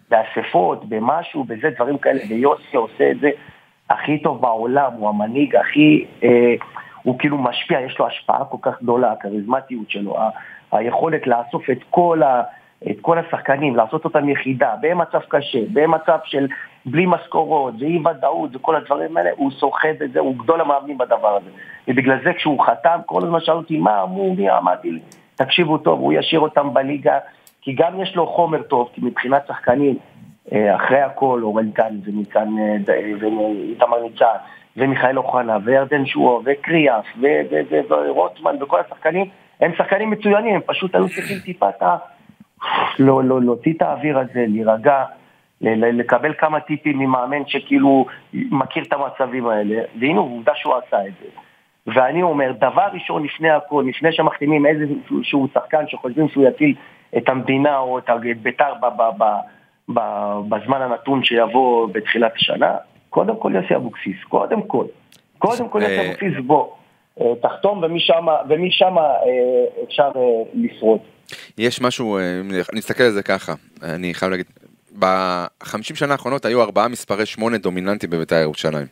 [0.09, 3.29] באספות, במשהו, בזה, דברים כאלה, ויוסי עושה את זה
[3.89, 6.53] הכי טוב בעולם, הוא המנהיג הכי, אה,
[7.03, 10.17] הוא כאילו משפיע, יש לו השפעה כל כך גדולה, הכריזמטיות שלו,
[10.71, 12.43] היכולת לאסוף את כל, ה,
[12.91, 16.47] את כל השחקנים, לעשות אותם יחידה, במצב קשה, במצב של
[16.85, 21.35] בלי משכורות, ואי ודאות וכל הדברים האלה, הוא סוחב את זה, הוא גדול המאמנים בדבר
[21.35, 21.49] הזה.
[21.87, 24.99] ובגלל זה כשהוא חתם, כל הזמן שאלו אותי, מה אמרו, מי אמרתי לי,
[25.35, 27.17] תקשיבו טוב, הוא ישאיר אותם בליגה,
[27.61, 29.97] כי גם יש לו חומר טוב, כי מבחינת שחקנים,
[30.51, 32.75] אה, אחרי הכל, אורן גן וניצן, אה,
[33.19, 34.25] ואיתמר ניצן,
[34.77, 37.05] ומיכאל אוחנה, וירדן שועה, וקריאף,
[37.89, 39.25] ורוטמן, וכל השחקנים,
[39.61, 41.97] הם שחקנים מצוינים, הם פשוט היו צריכים טיפה את ה...
[42.99, 45.03] לא, לא, להוציא את האוויר הזה, להירגע,
[45.61, 51.27] לקבל כמה טיפים ממאמן שכאילו מכיר את המצבים האלה, והנה עובדה שהוא עשה את זה.
[51.87, 56.75] ואני אומר, דבר ראשון לפני הכל, לפני שמחתימים איזשהו שחקן שחושבים שהוא יציל
[57.17, 58.09] את המדינה או את
[58.41, 58.73] בית"ר
[60.49, 62.75] בזמן הנתון שיבוא בתחילת השנה,
[63.09, 64.85] קודם כל יוסי אבוקסיס, קודם כל.
[65.37, 66.67] קודם כל יוסי אה, אבוקסיס בוא,
[67.41, 67.83] תחתום
[68.49, 69.03] ומשם אה,
[69.87, 70.11] אפשר
[70.53, 70.99] לשרוד.
[71.57, 73.53] יש משהו, אני נסתכל על זה ככה,
[73.83, 74.45] אני חייב להגיד,
[74.99, 78.87] בחמישים שנה האחרונות היו ארבעה מספרי שמונה דומיננטיים בבית"ר ירושלים.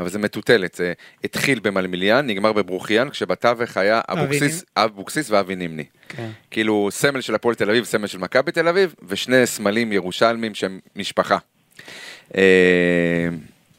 [0.00, 0.92] אבל זה מטוטלת, זה
[1.24, 5.84] התחיל במלמיליאן, נגמר בברוחיאן, כשבתווך היה אבוקסיס, אבוקסיס ואבי נימני.
[6.08, 6.28] כן.
[6.50, 10.80] כאילו סמל של הפועל תל אביב, סמל של מכבי תל אביב, ושני סמלים ירושלמים שהם
[10.96, 11.38] משפחה.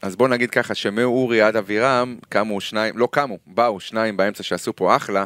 [0.05, 4.75] אז בוא נגיד ככה, שמאורי עד אבירם, קמו שניים, לא קמו, באו שניים באמצע שעשו
[4.75, 5.23] פה אחלה,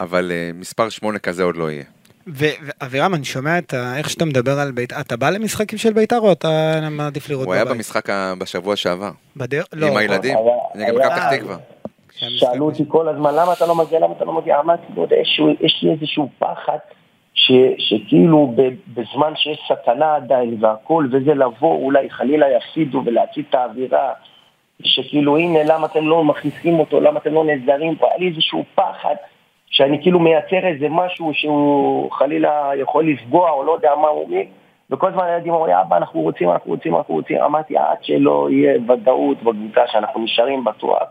[0.00, 1.84] אבל אה, מספר שמונה כזה עוד לא יהיה.
[2.26, 6.32] ואבירם, אני שומע את איך שאתה מדבר על בית"ר, אתה בא למשחקים של בית"ר או
[6.32, 7.60] אתה מעדיף לראות בבית?
[7.60, 9.10] הוא היה במשחק בשבוע שעבר.
[9.36, 9.66] בדרך?
[9.72, 9.86] לא.
[9.86, 10.38] עם הילדים,
[10.74, 11.56] נגד מכבי פתח תקווה.
[12.10, 14.60] שאלו אותי כל הזמן, למה אתה לא מגיע, למה אתה לא מגיע?
[14.60, 15.06] אמרתי, לא
[15.60, 16.78] יש לי איזשהו פחד,
[17.78, 18.54] שכאילו
[18.94, 24.12] בזמן שיש סכנה עדיין והכל, וזה לבוא, אולי חלילה יפסידו ולהצית את האווירה,
[24.82, 28.64] שכאילו הנה, למה אתם לא מכניסים אותו, למה אתם לא נעזרים פה, היה לי איזשהו
[28.74, 29.14] פחד.
[29.74, 34.42] שאני כאילו מייצר איזה משהו שהוא חלילה יכול לפגוע או לא יודע מה הוא אומר,
[34.90, 37.36] וכל הזמן הילדים אומרים, אבא, אנחנו רוצים, אנחנו רוצים, אנחנו רוצים.
[37.40, 41.02] אמרתי, עד שלא יהיה ודאות בקבוצה שאנחנו נשארים בטוח,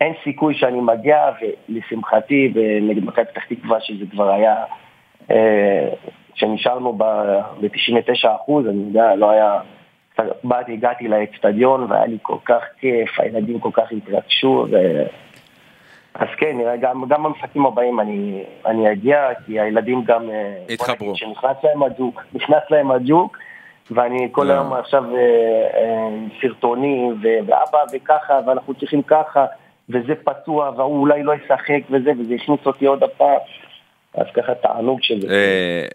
[0.00, 1.30] אין סיכוי שאני מגיע,
[1.68, 4.64] ולשמחתי, ונגד מכבי פתח תקווה, שזה כבר היה,
[6.34, 9.60] שנשארנו ב-99 אחוז, אני יודע, לא היה...
[10.44, 15.02] באתי, הגעתי לאצטדיון והיה לי כל כך כיף, הילדים כל כך התרגשו, ו...
[16.14, 20.30] אז כן, גם, גם במשחקים הבאים אני, אני אגיע, כי הילדים גם...
[20.30, 21.16] אה, התחברו.
[21.16, 23.38] שנכנס להם הג'וק, נכנס להם הג'וק,
[23.90, 24.52] ואני כל לא.
[24.52, 25.20] היום עכשיו אה,
[25.74, 26.08] אה,
[26.40, 29.46] סרטונים, ואבא וככה, ואנחנו צריכים ככה,
[29.88, 33.38] וזה פצוע, והוא אולי לא ישחק וזה, וזה הכניס אותי עוד הפעם.
[34.20, 35.26] אז ככה תענוג שזה.
[35.30, 35.86] אה,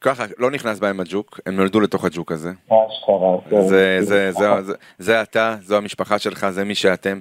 [0.00, 2.50] ככה, לא נכנס בהם הג'וק, הם נולדו לתוך הג'וק הזה.
[3.50, 3.60] כן.
[4.98, 7.18] זה אתה, זו המשפחה שלך, זה מי שאתם.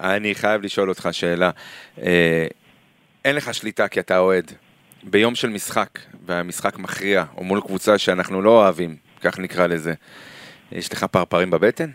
[0.00, 1.50] אני חייב לשאול אותך שאלה.
[2.02, 2.46] אה,
[3.24, 4.52] אין לך שליטה כי אתה אוהד.
[5.10, 9.94] ביום של משחק, והמשחק מכריע, או מול קבוצה שאנחנו לא אוהבים, כך נקרא לזה,
[10.72, 11.90] יש לך פרפרים בבטן?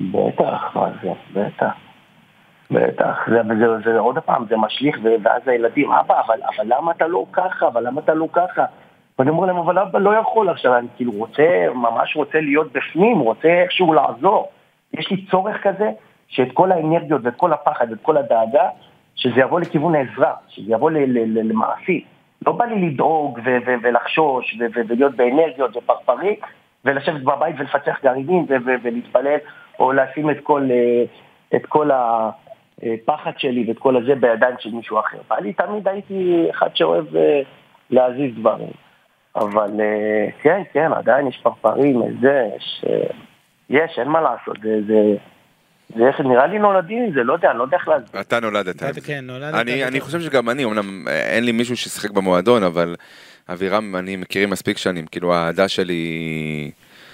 [0.00, 1.87] בטח, מה זה, בטח.
[2.70, 7.06] בטח, זה, זה, זה עוד פעם, זה משליך, ואז הילדים, אבא, אבל, אבל למה אתה
[7.06, 8.64] לא ככה, אבל למה אתה לא ככה?
[9.18, 13.18] ואני אומר להם, אבל אבא לא יכול עכשיו, אני כאילו רוצה, ממש רוצה להיות בפנים,
[13.18, 14.48] רוצה איכשהו לעזור.
[14.94, 15.90] יש לי צורך כזה,
[16.28, 18.68] שאת כל האנרגיות ואת כל הפחד ואת כל הדאגה,
[19.14, 20.90] שזה יבוא לכיוון העזרה, שזה יבוא
[21.26, 22.04] למעשי.
[22.46, 26.36] לא בא לי לדאוג ו- ו- ולחשוש ו- ו- ולהיות באנרגיות ופרפרי,
[26.84, 28.46] ולשבת בבית ולפצח גרעינים
[28.82, 29.38] ולהתפלל,
[29.78, 31.04] או לשים את כל, אה,
[31.56, 31.90] את כל.
[32.82, 35.18] הפחד שלי ואת כל הזה בידיים של מישהו אחר.
[35.30, 37.40] ואני תמיד הייתי אחד שאוהב אה,
[37.90, 38.70] להזיז דברים.
[39.36, 43.08] אבל אה, כן, כן, עדיין יש פרפרים, זה, יש, אה,
[43.70, 45.16] יש, אין מה לעשות, זה, זה,
[45.96, 48.20] זה איך, נראה לי נולדים עם זה, לא יודע, אני לא יודע איך להסביר.
[48.20, 48.82] אתה נולדת.
[49.06, 52.96] כן, אני, אני חושב שגם אני, אמנם אין לי מישהו ששיחק במועדון, אבל
[53.48, 56.70] אבירם, אני מכירים מספיק שנים, כאילו האהדה שלי...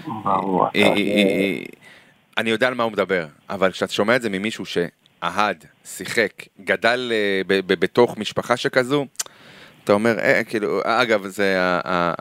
[0.07, 0.67] ברור,
[2.39, 4.79] אני יודע על מה הוא מדבר, אבל כשאתה שומע את זה ממישהו ש...
[5.25, 9.07] אהד, שיחק, גדל אה, בתוך משפחה שכזו,
[9.85, 11.57] אתה אומר, אה, כאילו, אגב, זה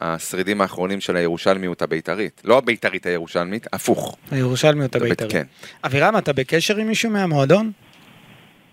[0.02, 2.42] השרידים האחרונים של הירושלמיות הבית"רית.
[2.46, 4.18] לא הבית"רית הירושלמית, הפוך.
[4.32, 5.32] הירושלמיות הבית"רית.
[5.32, 5.44] כן.
[5.86, 7.72] אבירם, אתה בקשר עם מישהו מהמועדון?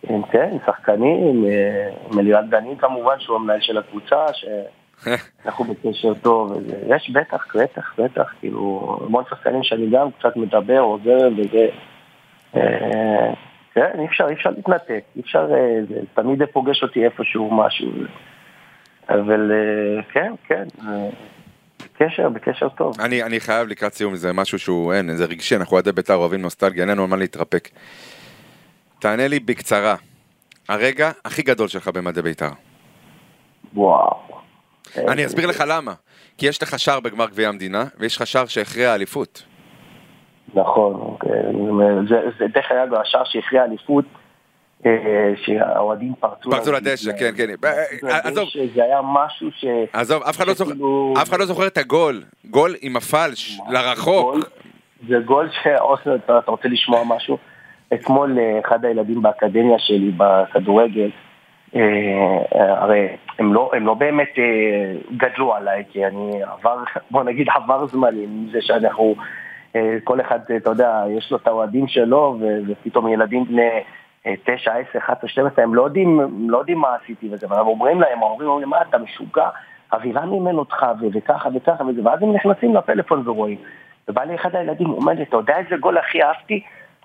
[0.06, 1.44] כן, שחקנים,
[2.10, 6.52] עם אלירן דנין כמובן, שהוא המנהל של הקבוצה, שאנחנו בקשר טוב.
[6.96, 11.68] יש בטח, בטח, בטח, כאילו, המון שחקנים שאני גם קצת מדבר, עוזר, וזה...
[13.74, 17.54] כן, אי אפשר, אי אפשר להתנתק, אי אפשר, אה, זה תמיד זה פוגש אותי איפשהו
[17.54, 17.90] משהו.
[19.08, 20.64] אבל אה, כן, כן,
[21.82, 23.00] בקשר, בקשר טוב.
[23.00, 26.42] אני, אני חייב לקראת סיום, זה משהו שהוא, אין, זה רגשי, אנחנו אוהדי בית"ר אוהבים
[26.42, 27.68] נוסטלגיה, אין לנו על מה להתרפק.
[28.98, 29.94] תענה לי בקצרה,
[30.68, 32.50] הרגע הכי גדול שלך במדי בית"ר.
[33.74, 34.16] וואו.
[34.96, 35.94] אני אסביר לך למה.
[36.38, 39.42] כי יש לך שער בגמר גביע המדינה, ויש לך שער שהכריע אליפות.
[40.54, 41.30] נכון, אוקיי.
[42.08, 44.04] זה, זה דרך אגב השער שהכריע אליפות,
[44.86, 44.90] אה,
[45.44, 46.50] שהאוהדים פרצו...
[46.50, 47.46] פרצו לדשא, כן, כן.
[47.64, 49.64] אה, עזוב, זה היה משהו ש...
[49.92, 50.72] עזוב, אף אחד לא זוכר-
[51.22, 52.22] אף אחד לא זוכר את הגול.
[52.44, 54.34] גול עם הפלש, לרחוק.
[55.08, 57.38] זה גול שאוסלר, אתה אתה רוצה לשמוע משהו?
[57.94, 61.10] אתמול אה, אחד הילדים באקדמיה שלי בכדורגל,
[61.76, 61.80] אה,
[62.54, 63.06] אה, הרי
[63.38, 64.44] הם לא, הם לא באמת אה,
[65.16, 66.76] גדלו עליי, כי אני עבר,
[67.10, 69.24] בוא נגיד עבר זמני, עם זה שאנחנו, אה,
[70.04, 73.70] כל אחד, אה, אתה יודע, יש לו את האוהדים שלו, ופתאום ילדים בני
[74.26, 78.00] אה, 9, 10, 11, 12, הם לא יודעים, לא יודעים מה עשיתי וזה, אבל אומרים
[78.00, 79.48] להם, אומרים, אומרים, מה אתה משוגע,
[79.94, 83.58] אבירן אימן אותך, וככה וככה וזה, ואז הם נכנסים לפלאפון ורואים.
[84.08, 86.62] ובא לי אחד הילדים, הוא אומר לי, אתה יודע איזה גול הכי אהבתי?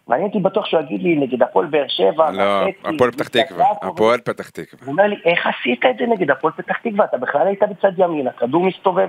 [0.08, 3.66] ואני הייתי בטוח שהוא יגיד לי נגד הפועל באר שבע, לא, הפועל פתח תקווה.
[3.82, 4.86] הפועל פתח תקווה.
[4.86, 7.06] הוא אומר לי, איך עשית את זה נגד הפועל פתח תקווה?
[7.06, 9.08] אתה בכלל היית בצד ימין, הכדור מסתובב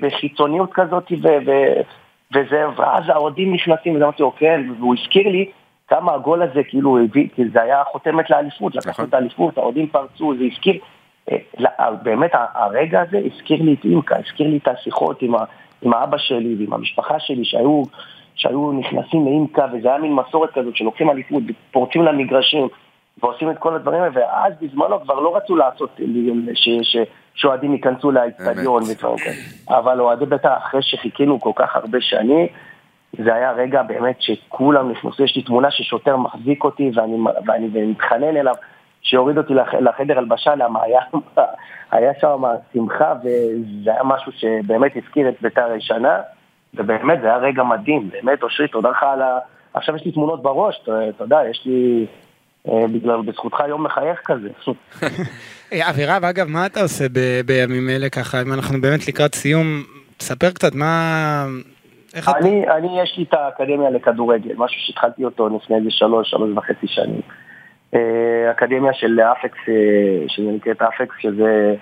[0.00, 1.12] בחיצוניות כזאת,
[2.34, 5.50] וזה, ואז האוהדים נכנסים, וזה אמרתי לו, כן, והוא הזכיר לי
[5.88, 9.04] כמה הגול הזה כאילו הביא, כי זה היה חותמת לאליפות, לקחנו נכון.
[9.04, 10.78] את האליפות, האוהדים פרצו, זה הזכיר,
[11.32, 11.70] אה, לא,
[12.02, 15.44] באמת הרגע הזה הזכיר לי את אימקה, הזכיר לי את השיחות עם, ה,
[15.82, 17.82] עם האבא שלי ועם המשפחה שלי שהיו,
[18.34, 22.68] שהיו נכנסים לאימקה, וזה היה מין מסורת כזאת שלוקחים אליפות, פורצים למגרשים
[23.24, 26.00] ועושים את כל הדברים האלה, ואז בזמנו כבר לא רצו לעשות,
[26.54, 26.96] ש, ש,
[27.34, 28.82] שאוהדים ייכנסו לאצטדיון.
[28.82, 29.78] ודברים כאלה.
[29.78, 32.46] אבל אוהדי בית"ר, אחרי שחיכינו כל כך הרבה שנים,
[33.18, 37.16] זה היה רגע באמת שכולם נכנסו, יש לי תמונה ששוטר מחזיק אותי ואני,
[37.46, 38.54] ואני מתחנן אליו
[39.02, 41.00] שיוריד אותי לח, לחדר הלבשה, למה היה,
[41.92, 46.20] היה שם שמחה וזה היה משהו שבאמת הזכיר את בית"ר הישנה,
[46.74, 49.38] ובאמת זה היה רגע מדהים, באמת אושרי, תודה לך על ה...
[49.74, 52.06] עכשיו יש לי תמונות בראש, אתה יודע, יש לי...
[52.68, 54.48] אה, בגלל, בזכותך יום מחייך כזה.
[55.72, 59.82] אה, אבירב, אגב, מה אתה עושה ב- בימים אלה ככה, אם אנחנו באמת לקראת סיום,
[60.16, 61.44] תספר קצת מה...
[62.14, 62.38] איך אתה...
[62.38, 66.86] אני, אני, יש לי את האקדמיה לכדורגל, משהו שהתחלתי אותו לפני איזה שלוש, שלוש וחצי
[66.86, 67.20] שנים.
[67.94, 71.74] אה, אקדמיה של אפקס, אה, שנקראת אפקס, שזה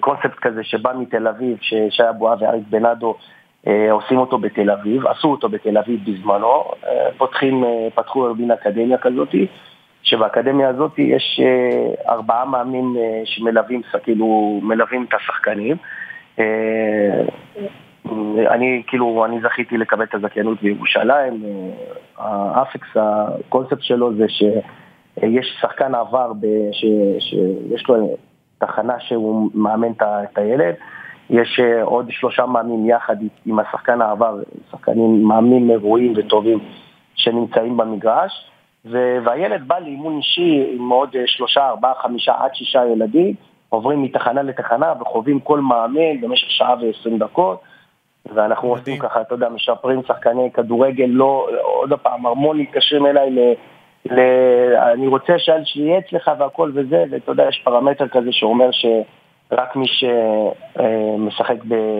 [0.00, 3.14] קונספט כזה שבא מתל אביב, ששי אבוהב ואריק בנאדו
[3.90, 6.64] עושים אותו בתל אביב, עשו אותו בתל אביב בזמנו,
[7.18, 7.64] פותחים,
[7.94, 9.46] פתחו מין אקדמיה כזאתי,
[10.02, 15.76] שבאקדמיה הזאת יש אה, ארבעה מאמנים אה, שמלווים, כאילו, מלווים את השחקנים.
[16.38, 17.22] אה,
[18.50, 21.42] אני כאילו, אני זכיתי לקבל את הזכיינות בירושלים,
[22.16, 28.16] האפקס, הקונספט שלו זה שיש שחקן עבר ב- ש- שיש לו
[28.58, 30.74] תחנה שהוא מאמן את הילד,
[31.30, 34.36] יש עוד שלושה מאמנים יחד עם השחקן העבר,
[34.70, 36.58] שחקנים, מאמנים ראויים וטובים
[37.14, 38.50] שנמצאים במגרש,
[38.84, 43.34] והילד בא לאימון אישי עם עוד אה, שלושה, ארבעה, חמישה, עד שישה ילדים,
[43.68, 47.60] עוברים מתחנה לתחנה וחווים כל מאמן במשך שעה ועשרים דקות.
[48.34, 48.80] ואנחנו מדהים.
[48.80, 53.38] עושים ככה, אתה יודע, משפרים שחקני כדורגל, לא, עוד פעם, המון מתקשרים אליי ל...
[54.14, 54.20] ל...
[54.92, 59.76] אני רוצה שהילד שלי יהיה אצלך והכל וזה, ואתה יודע, יש פרמטר כזה שאומר שרק
[59.76, 61.56] מי שמשחק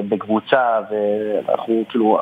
[0.08, 2.18] בקבוצה, ואנחנו כאילו,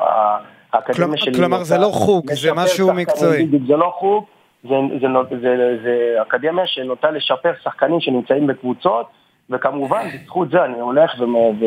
[0.73, 1.33] האקדמיה כלומר- שלי...
[1.33, 3.47] כלומר, זה לא חוג, זה משהו מקצועי.
[3.67, 4.25] זה לא חוג,
[4.67, 9.07] זה, זה, נות- זה, זה אקדמיה שנוטה לשפר שחקנים שנמצאים בקבוצות,
[9.49, 11.23] וכמובן, בזכות זה אני הולך ו...
[11.59, 11.65] ו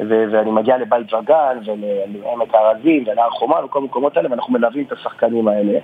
[0.00, 4.92] ו- ואני מגיע לבית וגן ולעמק הארזים ולהר חומה וכל המקומות האלה ואנחנו מלווים את
[4.92, 5.78] השחקנים האלה.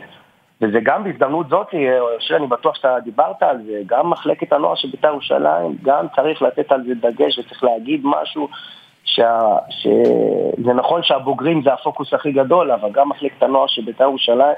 [0.61, 1.67] וזה גם בהזדמנות זאת,
[2.19, 6.73] שאני בטוח שאתה דיברת על זה, גם מחלקת הנוער של בית"ר ירושלים, גם צריך לתת
[6.73, 8.49] על זה דגש וצריך להגיד משהו,
[9.05, 9.39] שה,
[9.71, 14.57] שזה נכון שהבוגרים זה הפוקוס הכי גדול, אבל גם מחלקת הנוער של בית"ר ירושלים,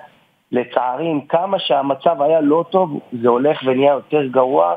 [0.53, 4.75] לצערי, עם כמה שהמצב היה לא טוב, זה הולך ונהיה יותר גרוע.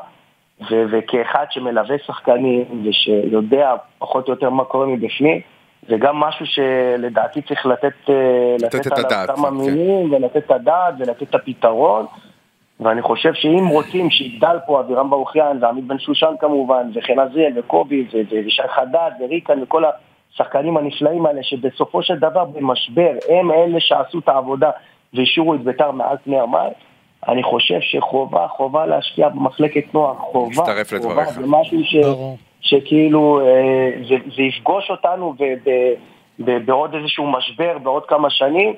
[0.71, 5.41] ו- וכאחד שמלווה שחקנים ושיודע פחות או יותר מה קורה מבפנים,
[5.89, 9.55] זה גם משהו שלדעתי צריך לתת, אה, לתת את עליו הדעת, כמה כן.
[9.55, 12.05] מילים ולתת את הדעת ולתת את הפתרון.
[12.79, 18.07] ואני חושב שאם רוצים שיגדל פה אבירם ברוכיאן ועמית בן שושן כמובן, וחן עזריאל וקובי
[18.45, 19.83] ושי חדד וריקן וכל
[20.33, 24.69] השחקנים הנפלאים האלה, שבסופו של דבר במשבר הם אלה שעשו את העבודה
[25.13, 26.71] והשאירו את בית"ר מעל פני המים,
[27.27, 31.29] אני חושב שחובה, חובה להשקיע במחלקת נוער, חובה, חובה, לדבריך.
[31.29, 31.95] זה משהו ש...
[32.63, 35.69] שכאילו אה, זה, זה יפגוש אותנו ב, ב,
[36.39, 38.73] ב, בעוד איזשהו משבר בעוד כמה שנים,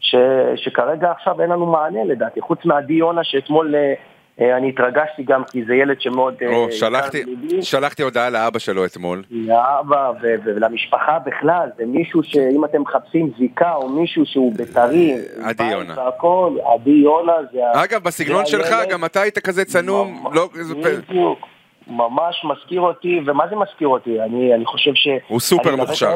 [0.00, 0.14] ש,
[0.56, 3.94] שכרגע עכשיו אין לנו מענה לדעתי, חוץ מעדי יונה שאתמול אה,
[4.40, 6.34] אני התרגשתי גם כי זה ילד שמאוד...
[6.42, 7.22] אה, או, יקר שלחתי.
[7.62, 9.22] שלחתי הודעה לאבא שלו אתמול.
[9.30, 15.64] לאבא ו- ולמשפחה בכלל, זה מישהו שאם אתם מחפשים זיקה או מישהו שהוא בית"רי, עדי
[15.64, 15.94] יונה.
[15.96, 17.58] והכל, עדי יונה זה...
[17.72, 18.90] אגב, בסגנון שלך, הילד.
[18.90, 20.48] גם אתה היית כזה צנום, לא...
[20.84, 21.38] בדיוק,
[21.86, 24.20] ממש מזכיר אותי, ומה זה מזכיר אותי?
[24.20, 25.08] אני, אני חושב ש...
[25.28, 26.14] הוא סופר מוכשר.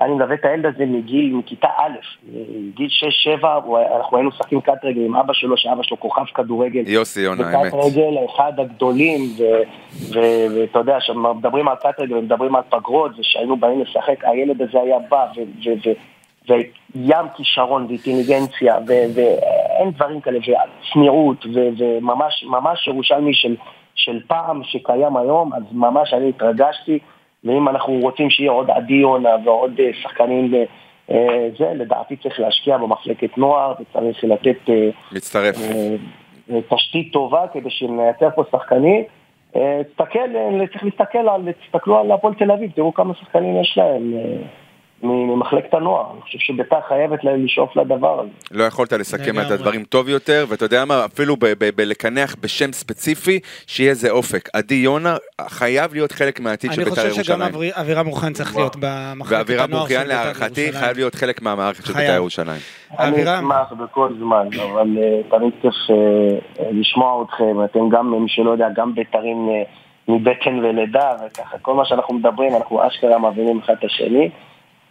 [0.00, 1.92] אני מלווה את הילד הזה מגיל, מכיתה א',
[2.58, 2.88] מגיל
[3.40, 6.82] 6-7, הוא היה- אנחנו היינו משחקים קט רגל עם אבא שלו, שאבא שלו כוכב כדורגל.
[6.86, 7.72] יוסי יונה, האמת.
[7.74, 9.20] וקט רגל, אחד הגדולים,
[10.12, 14.98] ואתה יודע, כשמדברים על קט רגל ומדברים על פגרות, וכשהיינו באים לשחק, הילד הזה היה
[15.08, 15.26] בא,
[16.48, 21.46] וים כישרון ואינטליגנציה, ואין דברים כאלה, וצניעות,
[21.78, 23.56] וממש ממש ירושלמי של,
[23.94, 26.98] של פעם שקיים היום, אז ממש אני התרגשתי,
[27.44, 30.54] ואם אנחנו רוצים שיהיה עוד עדי יונה ועוד אה, שחקנים,
[31.10, 34.56] אה, זה, לדעתי צריך להשקיע במחלקת נוער, וצריך לתת...
[34.68, 35.56] אה, מצטרף.
[36.50, 39.04] אה, תשתית טובה כדי שנייצר פה שחקנים.
[39.56, 43.78] אה, תסתכל, אה, צריך להסתכל על, תסתכלו על הפועל תל אביב, תראו כמה שחקנים יש
[43.78, 44.36] להם אה,
[45.02, 46.06] ממחלקת הנוער.
[46.12, 48.28] אני חושב שביתר חייבת לשאוף לדבר הזה.
[48.50, 49.50] לא יכולת לסכם את.
[49.50, 51.36] הדברים טוב יותר, ואתה יודע מה, אפילו
[51.76, 54.48] בלקנח בשם ספציפי, שיהיה איזה אופק.
[54.52, 55.16] עדי יונה
[55.48, 57.54] חייב להיות חלק מהעתיד של אני בית"ר חושב שגם ירושלים.
[57.54, 60.84] אברי- אבירם רוחן צריך להיות במחלקת ואבירם הנוער של בית"ר להערכתי ירושלים.
[60.84, 61.92] חייב להיות חלק מהמערכת של.
[61.92, 62.60] בית"ר ירושלים.
[62.98, 65.70] אני אשמח בכל זמן, אבל אה, תמיד אה,
[66.64, 69.62] אה, לשמוע אתכם, אתם גם, מי שלא יודע, גם בית"רים אה,
[70.14, 74.30] מבטן ולידה, וככה, כל מה שאנחנו מדברים, אנחנו אשכרה מבינים אחד את השני,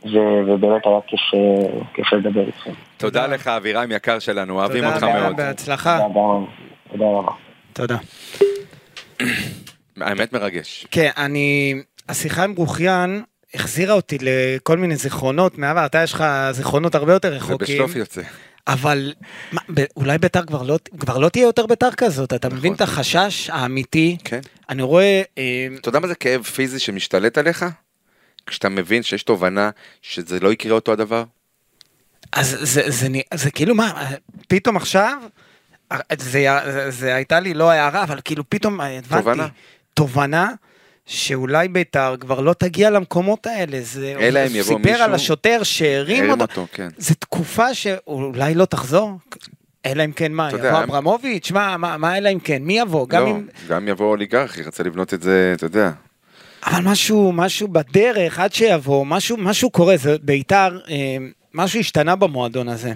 [0.06, 1.40] ו- ובאמת היה כיף, אה,
[1.94, 2.72] כיף לדבר איתכם.
[2.98, 5.36] תודה לך אבירם יקר שלנו, אוהבים תודה אותך מאוד.
[5.38, 5.98] בהצלחה.
[5.98, 6.46] תודה רבה.
[6.92, 7.32] תודה רבה.
[7.74, 7.98] תודה.
[10.02, 10.88] האמת מרגש.
[10.92, 11.76] כן, אני...
[12.10, 13.24] השיחה עם רוחיין
[13.54, 17.56] החזירה אותי לכל מיני זיכרונות מהעבר, אתה יש לך זיכרונות הרבה יותר רחוקים.
[17.56, 18.22] ובשלוף יוצא.
[18.68, 19.14] אבל
[19.52, 22.82] מה, ב- אולי ביתר כבר לא, כבר לא תהיה יותר ביתר כזאת, אתה מבין את
[22.82, 24.18] החשש האמיתי?
[24.24, 24.40] כן.
[24.70, 27.66] אני רואה, אה, אתה יודע מה זה כאב פיזי שמשתלט עליך?
[28.48, 29.70] כשאתה מבין שיש תובנה
[30.02, 31.24] שזה לא יקרה אותו הדבר?
[32.32, 34.12] אז זה, זה, זה, זה כאילו מה,
[34.48, 35.18] פתאום עכשיו,
[36.20, 39.48] זה, זה, זה הייתה לי לא הערה, אבל כאילו פתאום הבנתי, תובנה.
[39.94, 40.52] תובנה
[41.06, 45.64] שאולי ביתר כבר לא תגיע למקומות האלה, זה, אלא אם יבוא סיפר מישהו- על השוטר
[45.64, 46.88] שהרים הרים אותו, אותו, כן.
[46.98, 49.12] זו תקופה שאולי לא תחזור,
[49.86, 53.08] אלא אם כן מה, יבוא יודע, אברמוביץ', מה, מה, מה אלא אם כן, מי יבוא,
[53.08, 55.92] גם לא, אם, גם יבוא אוליגרך, ירצה לבנות את זה, אתה יודע.
[56.66, 61.18] אבל משהו, משהו בדרך, עד שיבוא, משהו, משהו קורה, זה ביתר, אה,
[61.54, 62.94] משהו השתנה במועדון הזה.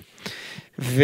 [0.79, 1.03] ו,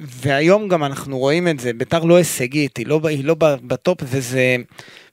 [0.00, 4.56] והיום גם אנחנו רואים את זה, ביתר לא הישגית, היא לא, היא לא בטופ, וזה,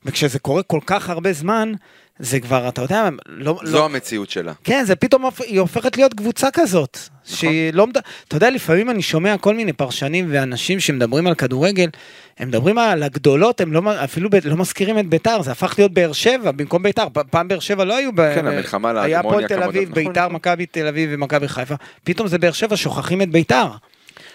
[0.05, 1.71] וכשזה קורה כל כך הרבה זמן,
[2.19, 3.59] זה כבר, אתה יודע, לא...
[3.63, 4.53] זו לא המציאות שלה.
[4.63, 6.97] כן, זה פתאום, היא הופכת להיות קבוצה כזאת.
[7.25, 7.37] נכון.
[7.37, 7.87] שהיא לא...
[8.27, 11.89] אתה יודע, לפעמים אני שומע כל מיני פרשנים ואנשים שמדברים על כדורגל,
[12.37, 15.91] הם מדברים על הגדולות, הם לא, אפילו ב- לא מזכירים את ביתר, זה הפך להיות
[15.93, 17.07] באר שבע במקום ביתר.
[17.29, 18.11] פעם באר שבע לא היו...
[18.15, 20.07] ב- כן, ב- המלחמה היה להגמוניה הפועל תל כמה אביב, דברים.
[20.07, 20.33] ביתר, נכון.
[20.35, 21.75] מכבי תל אביב ומכבי חיפה.
[22.03, 23.67] פתאום זה באר שבע, שוכחים את ביתר.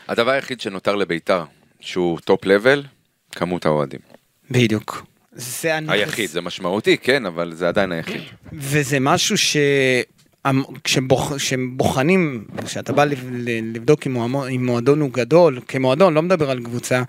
[0.08, 1.44] הדבר היחיד שנותר לביתר,
[1.80, 2.82] שהוא top level,
[3.32, 4.00] כמות האוהדים.
[4.50, 5.02] בדיוק.
[5.32, 5.92] זה הנכס.
[5.92, 8.20] היחיד, זה משמעותי, כן, אבל זה עדיין היחיד.
[8.52, 9.56] וזה משהו ש...
[10.84, 13.04] כשבוחנים, כשאתה בא
[13.72, 17.02] לבדוק אם מועדון הוא גדול, כמועדון, לא מדבר על קבוצה,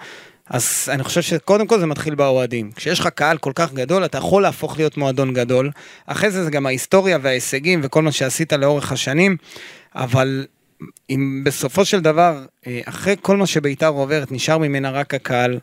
[0.50, 2.72] אז אני חושב שקודם כל זה מתחיל באוהדים.
[2.76, 5.72] כשיש לך קהל כל כך גדול, אתה יכול להפוך להיות מועדון גדול.
[6.06, 9.38] אחרי זה זה גם ההיסטוריה וההישגים וכל מה שעשית לאורך השנים,
[9.96, 10.46] אבל
[11.10, 15.60] אם בסופו של דבר, אה, אחרי כל מה שביתר עוברת, נשאר ממנה רק הקהל,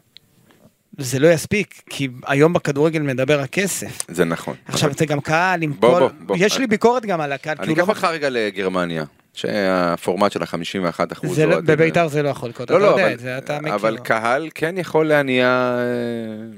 [0.98, 3.98] זה לא יספיק, כי היום בכדורגל מדבר הכסף.
[4.08, 4.56] זה נכון.
[4.66, 5.98] עכשיו זה גם קהל עם בוא, כל...
[5.98, 6.36] בוא, בוא.
[6.38, 7.82] יש לי ביקורת גם על הקהל, אני הוא לא...
[7.82, 11.38] אקח אותך רגע לגרמניה, שהפורמט של ה-51 אחוז.
[11.38, 13.74] לא- בביתר זה לא יכול לקרות, לא, אתה לא, יודע אבל, את זה, אתה מכיר.
[13.74, 15.82] אבל קהל כן יכול להניע אה,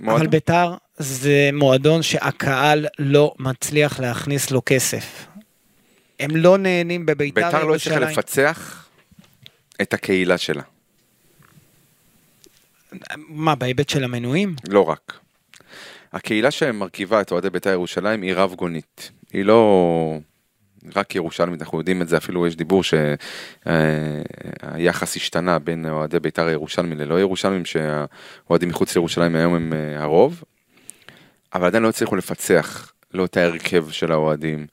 [0.01, 0.31] אבל מועדון.
[0.31, 5.27] ביתר זה מועדון שהקהל לא מצליח להכניס לו כסף.
[6.21, 8.19] הם לא נהנים בביתר ביתר לא הצליחה ירושלים.
[8.19, 8.87] לפצח
[9.83, 10.63] את הקהילה שלה,
[13.29, 14.55] מה, בהיבט של המנויים?
[14.69, 15.19] לא רק.
[16.13, 19.11] הקהילה שמרכיבה את אוהדי ביתר ירושלים היא רב גונית.
[19.33, 20.21] היא לא
[20.97, 22.83] רק ירושלמית, אנחנו יודעים את זה, אפילו יש דיבור
[23.65, 30.43] שהיחס השתנה בין אוהדי ביתר הירושלמים ללא ירושלמים, שהאוהדים מחוץ לירושלים היום הם אה, הרוב,
[31.55, 34.67] אבל עדיין לא הצליחו לפצח לא את ההרכב של האוהדים,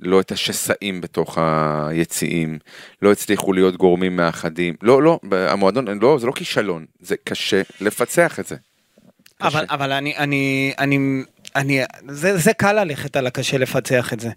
[0.00, 2.58] לא את השסעים בתוך היציעים,
[3.02, 8.40] לא הצליחו להיות גורמים מאחדים, לא, לא, המועדון, לא, זה לא כישלון, זה קשה לפצח
[8.40, 8.56] את זה.
[9.40, 11.22] אבל, אבל אני, אני, אני,
[11.56, 14.30] אני, זה, זה קל ללכת על הקשה לפצח את זה.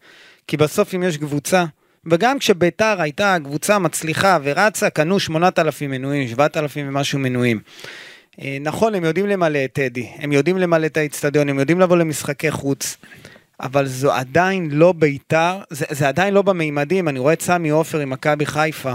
[0.48, 1.66] כי בסוף אם יש קבוצה
[2.06, 7.60] וגם כשביתר הייתה קבוצה מצליחה ורצה, קנו 8,000 מנויים, 7,000 ומשהו מנויים.
[8.42, 11.98] אה, נכון, הם יודעים למלא את טדי, הם יודעים למלא את האיצטדיון, הם יודעים לבוא
[11.98, 12.98] למשחקי חוץ,
[13.60, 18.00] אבל זו עדיין לא ביתר, זה, זה עדיין לא במימדים, אני רואה את סמי עופר
[18.00, 18.94] עם מכבי חיפה.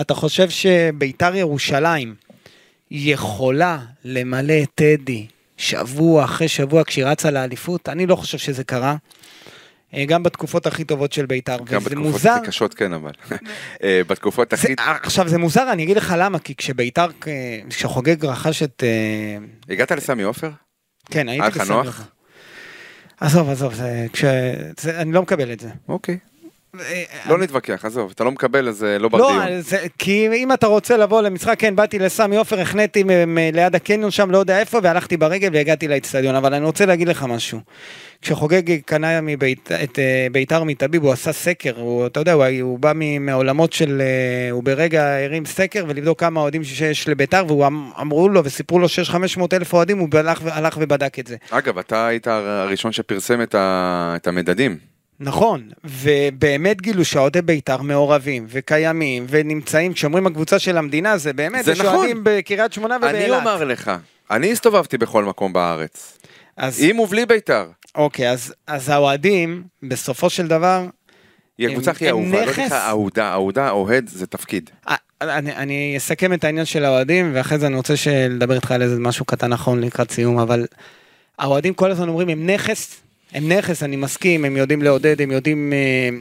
[0.00, 2.14] אתה חושב שביתר ירושלים
[2.90, 5.26] יכולה למלא את טדי
[5.56, 7.88] שבוע אחרי שבוע כשהיא רצה לאליפות?
[7.88, 8.96] אני לא חושב שזה קרה.
[9.94, 12.30] אה, גם בתקופות הכי טובות של בית"ר, גם וזה בתקופות מוזר.
[12.30, 13.12] הכי קשות כן אבל.
[13.82, 14.74] אה, בתקופות הכי...
[14.78, 18.82] עכשיו זה מוזר, אני אגיד לך למה, כי כשבית"ר, אה, כשחוגג רכש את...
[19.68, 20.50] הגעת לסמי עופר?
[21.10, 21.74] כן, הייתי בסמי?
[21.74, 22.02] עופר.
[23.22, 24.24] עזוב, עזוב, זה, כש...
[24.80, 25.68] זה, אני לא מקבל את זה.
[25.88, 26.18] אוקיי.
[26.80, 29.60] אה, לא נתווכח, עזוב, אתה לא מקבל אז לא בר לא, דיון.
[29.60, 33.04] זה, כי אם אתה רוצה לבוא למשחק, כן, באתי לסמי עופר, החניתי
[33.52, 37.22] ליד הקניון שם, לא יודע איפה, והלכתי ברגל והגעתי לאצטדיון, אבל אני רוצה להגיד לך
[37.22, 37.60] משהו.
[38.22, 42.78] כשחוגג קנה מבית, את אה, ביתר מתביב, הוא עשה סקר, הוא, אתה יודע, הוא, הוא
[42.78, 47.90] בא מעולמות של, אה, הוא ברגע הרים סקר ולבדוק כמה אוהדים שיש לביתר, והוא אמ-
[48.00, 51.36] אמרו לו וסיפרו לו שיש 500 אלף אוהדים, הוא הלך, הלך ובדק את זה.
[51.50, 54.76] אגב, אתה היית הראשון שפרסם את ה- את המדדים.
[55.20, 61.72] נכון, ובאמת גילו שאוהדי בית"ר מעורבים וקיימים ונמצאים, כשאומרים הקבוצה של המדינה זה באמת, זה
[61.72, 62.06] יש נכון.
[62.22, 63.16] בקריית שמונה ובאילת.
[63.16, 63.90] אני אומר לך,
[64.30, 66.18] אני הסתובבתי בכל מקום בארץ.
[66.56, 67.66] אז, עם ובלי בית"ר.
[67.94, 70.86] אוקיי, אז, אז האוהדים, בסופו של דבר,
[71.58, 72.58] היא הקבוצה הכי אהובה, לא נכס.
[72.58, 74.70] נקרא אהודה, אהודה, אוהד זה תפקיד.
[74.88, 77.94] אה, אני, אני אסכם את העניין של האוהדים, ואחרי זה אני רוצה
[78.30, 80.66] לדבר איתך על איזה משהו קטן נכון לקראת סיום, אבל
[81.38, 83.00] האוהדים כל הזמן אומרים, הם נכס,
[83.32, 85.72] הם נכס, אני מסכים, הם יודעים לעודד, הם יודעים...
[85.72, 86.18] אה,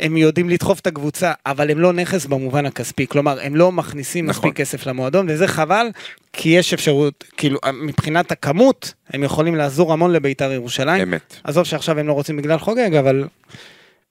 [0.00, 4.26] הם יודעים לדחוף את הקבוצה, אבל הם לא נכס במובן הכספי, כלומר, הם לא מכניסים
[4.26, 4.48] נכון.
[4.48, 5.86] מספיק כסף למועדון, וזה חבל,
[6.32, 11.02] כי יש אפשרות, כאילו, מבחינת הכמות, הם יכולים לעזור המון לבית"ר ירושלים.
[11.02, 11.36] אמת.
[11.44, 13.24] עזוב שעכשיו הם לא רוצים בגלל חוגג, אבל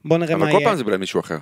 [0.05, 0.67] בוא נראה מה אבל כל יהיה.
[0.69, 1.38] פעם זה בגלל מישהו אחר.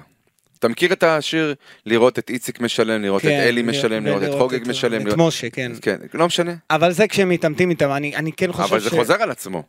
[0.60, 4.24] אתה מכיר את השיר לראות את איציק משלם, לראות את כן, אלי ל- משלם, לראות
[4.24, 5.72] את ולראות חוגג את- משלם, את לראות- משה, כן.
[5.82, 6.54] כן, לא משנה.
[6.70, 8.94] אבל זה כשהם מתעמתים איתם, אני, אני כן חושב אבל זה ש...
[8.94, 9.64] חוזר על עצמו.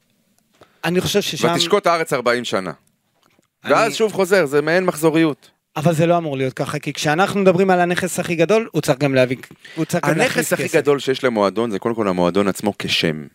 [0.85, 1.53] אני חושב ששם...
[1.55, 2.72] ותשקוט הארץ 40 שנה.
[3.65, 5.51] אני- ואז שוב חוזר, זה מעין מחזוריות.
[5.77, 8.99] אבל זה לא אמור להיות ככה, כי כשאנחנו מדברים על הנכס הכי גדול, הוא צריך
[8.99, 9.37] גם להביא...
[9.75, 10.75] הוא צריך גם להכניס הנכס הכי כסף.
[10.77, 13.27] גדול שיש למועדון זה קודם כל המועדון עצמו כשם.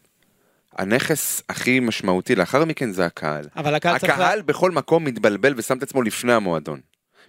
[0.78, 3.46] הנכס הכי משמעותי לאחר מכן זה הקהל.
[3.58, 4.14] אבל הקהל צריך...
[4.14, 6.80] הקהל בכל מקום מתבלבל ושם את עצמו לפני המועדון.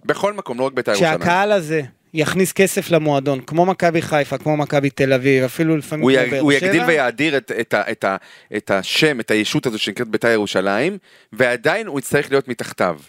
[0.05, 1.19] בכל מקום, לא רק בית"ר ירושלים.
[1.19, 1.81] כשהקהל הזה
[2.13, 6.31] יכניס כסף למועדון, כמו מכבי חיפה, כמו מכבי תל אביב, אפילו לפעמים הוא, כמו.
[6.31, 7.73] באר הוא שבע, יגדיל ויאדיר את, את.
[7.91, 8.17] את, ה...
[8.57, 10.97] את השם, את הישות הזו שנקראת בית"ר ירושלים,
[11.33, 12.99] ועדיין הוא יצטרך להיות מתחתיו.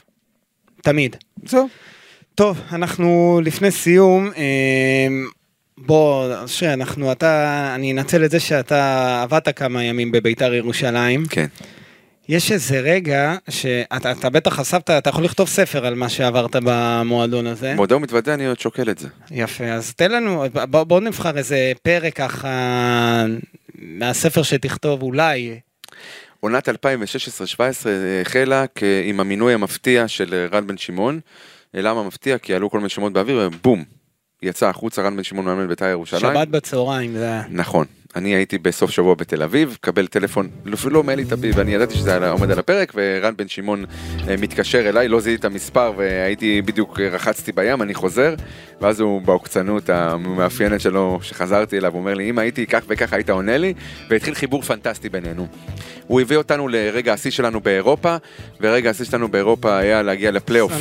[0.82, 1.16] תמיד.
[1.44, 1.68] זהו.
[2.34, 5.26] טוב, אנחנו לפני סיום, אמ,
[5.78, 11.26] בוא, שאנחנו, אתה, אני אנצל את זה שאתה עבדת כמה ימים בביתר ירושלים.
[11.30, 11.46] כן.
[12.28, 17.46] יש איזה רגע שאתה אתה בטח חשפת, אתה יכול לכתוב ספר על מה שעברת במועדון
[17.46, 17.74] הזה.
[17.74, 19.08] מודה ומתוודה, אני עוד שוקל את זה.
[19.30, 23.24] יפה, אז תן לנו, בוא, בוא נבחר איזה פרק ככה
[23.78, 25.60] מהספר שתכתוב, אולי.
[26.40, 26.72] עונת 2016-2017
[28.20, 31.20] החלה כ- עם המינוי המפתיע של רן בן שמעון.
[31.74, 32.38] למה מפתיע?
[32.38, 33.84] כי עלו כל מיני שמות באוויר, ובום,
[34.43, 36.34] יצא החוצה רן בן שמעון מאמן בית"ר ירושלים.
[36.34, 37.43] שבת בצהריים, זה היה.
[37.51, 37.86] נכון.
[38.16, 42.30] אני הייתי בסוף שבוע בתל אביב, קבל טלפון, אפילו לא מאלי תביב, ואני ידעתי שזה
[42.30, 43.84] עומד על הפרק, ורן בן שמעון
[44.28, 48.34] אה, מתקשר אליי, לא זיהיתי את המספר, והייתי בדיוק, אה, רחצתי בים, אני חוזר,
[48.80, 53.30] ואז הוא בעוקצנות המאפיינת שלו, שחזרתי אליו, הוא אומר לי, אם הייתי כך וכך היית
[53.30, 53.74] עונה לי,
[54.11, 55.47] והתחיל חיבור פנטסטי בינינו.
[56.07, 58.16] הוא הביא אותנו לרגע השיא שלנו באירופה,
[58.61, 60.72] ורגע השיא שלנו באירופה היה להגיע לפלייאוף,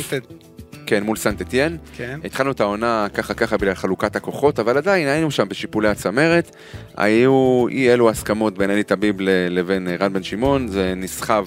[0.92, 1.76] כן, מול סנט אתיין.
[1.96, 2.20] כן.
[2.24, 6.56] התחלנו את העונה ככה ככה בגלל חלוקת הכוחות, אבל עדיין היינו שם בשיפולי הצמרת.
[6.96, 9.16] היו אי אלו הסכמות בין אלי טביב
[9.50, 11.46] לבין אה, רן בן שמעון, זה נסחב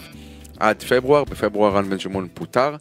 [0.59, 2.75] עד פברואר, בפברואר רן בן שמעון פוטר.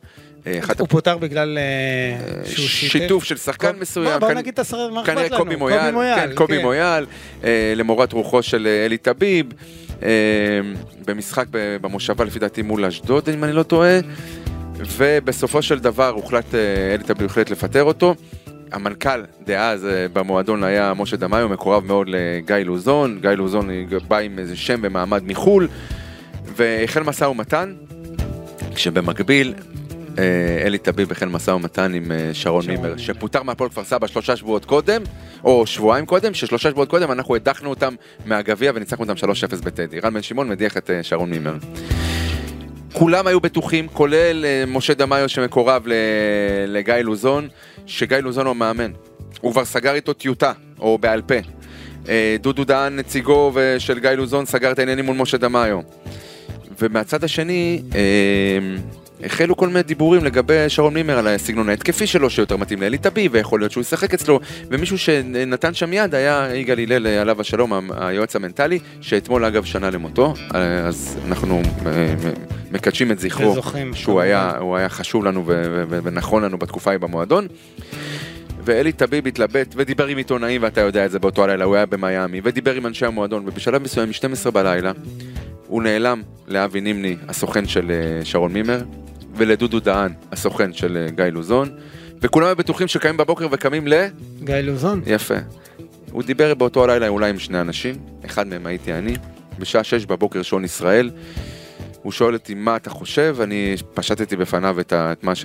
[0.46, 2.92] אה, הוא פוטר בגלל אה, שהוא שיתף.
[2.92, 4.20] שיתוף של שחקן מסוים.
[4.20, 5.20] בוא כנ- נגיד את השחקן, מה אכפת לנו?
[5.22, 6.62] כנראה קובי מויאל, כן, קובי כן.
[6.62, 7.06] מויאל,
[7.76, 9.46] למורת רוחו של אלי טביב,
[11.06, 13.98] במשחק במושבה לפי דעתי מול אשדוד, אם אני לא טועה,
[14.76, 18.14] ובסופו של דבר הוחלט, אה, אלי טביב החליט לפטר אותו.
[18.72, 23.70] המנכ"ל דאז אה, במועדון היה משה דמאיו, מקורב מאוד לגיא לוזון, גיא לוזון
[24.08, 25.68] בא עם איזה שם במעמד מחו"ל,
[26.56, 27.74] והחל משא ומתן,
[28.74, 29.54] כשבמקביל
[30.18, 30.22] אה,
[30.66, 32.66] אלי טביב החל משא ומתן עם שרון.
[32.66, 35.02] מימר, שפוטר מהפועל כפר סבא שלושה שבועות קודם,
[35.44, 37.94] או שבועיים קודם, ששלושה שבועות קודם אנחנו הדחנו אותם
[38.26, 39.26] מהגביע וניצחנו אותם
[39.60, 40.00] 3-0 בטדי.
[40.00, 41.56] רן בן שמעון מדיח את שרון מימר.
[42.94, 45.86] כולם היו בטוחים, כולל אה, משה דמאיו שמקורב
[46.66, 47.48] לגיא לוזון,
[47.86, 48.92] שגיא לוזון הוא המאמן.
[49.40, 51.34] הוא כבר סגר איתו טיוטה, או בעל פה.
[52.08, 55.80] אה, דודו דהן, נציגו של גיא לוזון, סגר את העניינים מול משה דמאיו.
[56.80, 58.00] ומהצד השני, אה,
[59.24, 63.30] החלו כל מיני דיבורים לגבי שרון מימר על הסגנון ההתקפי שלו שיותר מתאים לאלי טביב
[63.34, 64.40] ויכול להיות שהוא ישחק אצלו.
[64.70, 70.34] ומישהו שנתן שם יד היה יגאל הלל עליו השלום היועץ המנטלי שאתמול אגב שנה למותו.
[70.50, 72.14] אז אנחנו אה,
[72.72, 75.44] מקדשים את זכרו וזוכרים, שהוא היה, היה חשוב לנו
[75.88, 77.46] ונכון לנו בתקופה ההיא במועדון.
[78.66, 82.40] ואלי טביב התלבט ודיבר עם עיתונאים ואתה יודע את זה באותו הלילה הוא היה במיאמי
[82.44, 84.92] ודיבר עם אנשי המועדון ובשלב מסוים מ-12 בלילה
[85.66, 88.82] הוא נעלם לאבי נימני הסוכן של אה, שרון מימר
[89.36, 91.68] ולדודו דהן, הסוכן של אה, גיא לוזון,
[92.20, 94.06] וכולם היו בטוחים שקמים בבוקר וקמים ל...
[94.44, 95.02] גיא לוזון.
[95.06, 95.34] יפה.
[96.10, 97.94] הוא דיבר באותו הלילה אולי עם שני אנשים,
[98.26, 99.16] אחד מהם הייתי אני,
[99.58, 101.10] בשעה שש בבוקר שעון ישראל.
[102.02, 105.44] הוא שואל אותי מה אתה חושב, אני פשטתי בפניו את, ה, את, ש,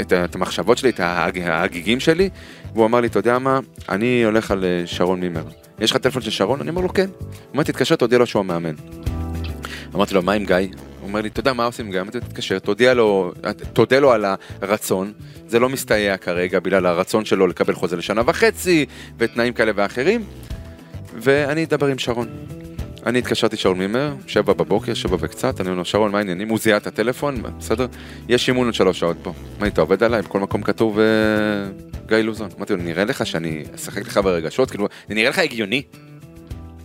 [0.00, 2.30] את, את, המחשבות שלי, את ההג, ההגיגים שלי,
[2.74, 5.44] והוא אמר לי, אתה יודע מה, אני הולך על אה, שרון מימר.
[5.78, 6.60] יש לך טלפון של שרון?
[6.60, 7.08] אני אומר לו, כן.
[7.18, 8.74] הוא אומר, תתקשר, תודיע לו שהוא המאמן.
[9.94, 10.56] אמרתי לו, מה עם גיא?
[11.08, 12.08] אומר לי, אתה יודע מה עושים גם?
[12.08, 13.32] אתה תתקשר, תודיע לו,
[13.72, 14.24] תודה לו על
[14.62, 15.12] הרצון,
[15.48, 18.86] זה לא מסתייע כרגע בגלל הרצון שלו לקבל חוזה לשנה וחצי,
[19.18, 20.24] ותנאים כאלה ואחרים,
[21.14, 22.28] ואני אדבר עם שרון.
[23.06, 26.48] אני התקשרתי שרון מימר, שבע בבוקר, שבע וקצת, אני אומר לו, שרון, מה העניינים?
[26.48, 27.86] הוא זיהה את הטלפון, בסדר?
[28.28, 29.32] יש אימון עוד שלוש שעות פה.
[29.60, 30.22] מה, אתה עובד עליי?
[30.22, 31.04] בכל מקום כתוב אה,
[32.06, 32.48] גיא לוזון.
[32.56, 34.70] אמרתי לו, נראה לך שאני אשחק לך ברגשות?
[34.70, 35.82] כאילו, זה נראה לך הגיוני?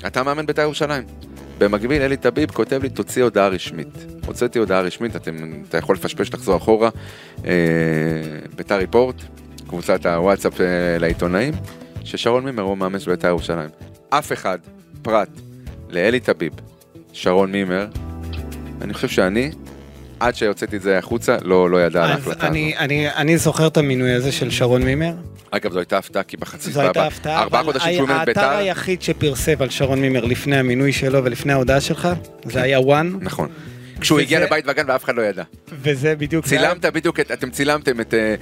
[0.07, 1.30] אתה מאמן בית"ר ירושלים.
[1.61, 4.05] במקביל אלי טביב כותב לי תוציא הודעה רשמית.
[4.25, 5.35] הוצאתי הודעה רשמית, אתם,
[5.69, 6.89] אתה יכול לפשפש, לחזור אחורה,
[7.45, 7.51] אה,
[8.55, 9.15] ביתר ריפורט,
[9.67, 10.65] קבוצת הוואטסאפ אה,
[10.99, 11.53] לעיתונאים,
[12.03, 13.69] ששרון מימר הוא מאמן של ביתר ירושלים.
[14.09, 14.59] אף אחד,
[15.01, 15.29] פרט
[15.89, 16.53] לאלי טביב,
[17.13, 17.87] שרון מימר,
[18.81, 19.51] אני חושב שאני,
[20.21, 22.81] עד שהוצאתי את זה החוצה, לא, לא ידע על ההחלטה אני, הזאת.
[22.81, 25.13] אני, אני זוכר את המינוי הזה של שרון מימר.
[25.51, 26.71] אגב, זו הייתה הפתעה, כי בחצי...
[26.71, 27.71] זו הייתה הפתעה, אבל
[28.09, 32.07] האתר היחיד שפרסם על שרון מימר לפני המינוי שלו ולפני ההודעה שלך,
[32.45, 33.49] זה היה וואן, נכון.
[34.01, 35.43] כשהוא וזה- הגיע לבית וגן ואף אחד לא ידע.
[35.81, 36.45] וזה בדיוק...
[36.47, 38.35] זה היה- צילמת בדיוק, את- אתם צילמתם את, אה,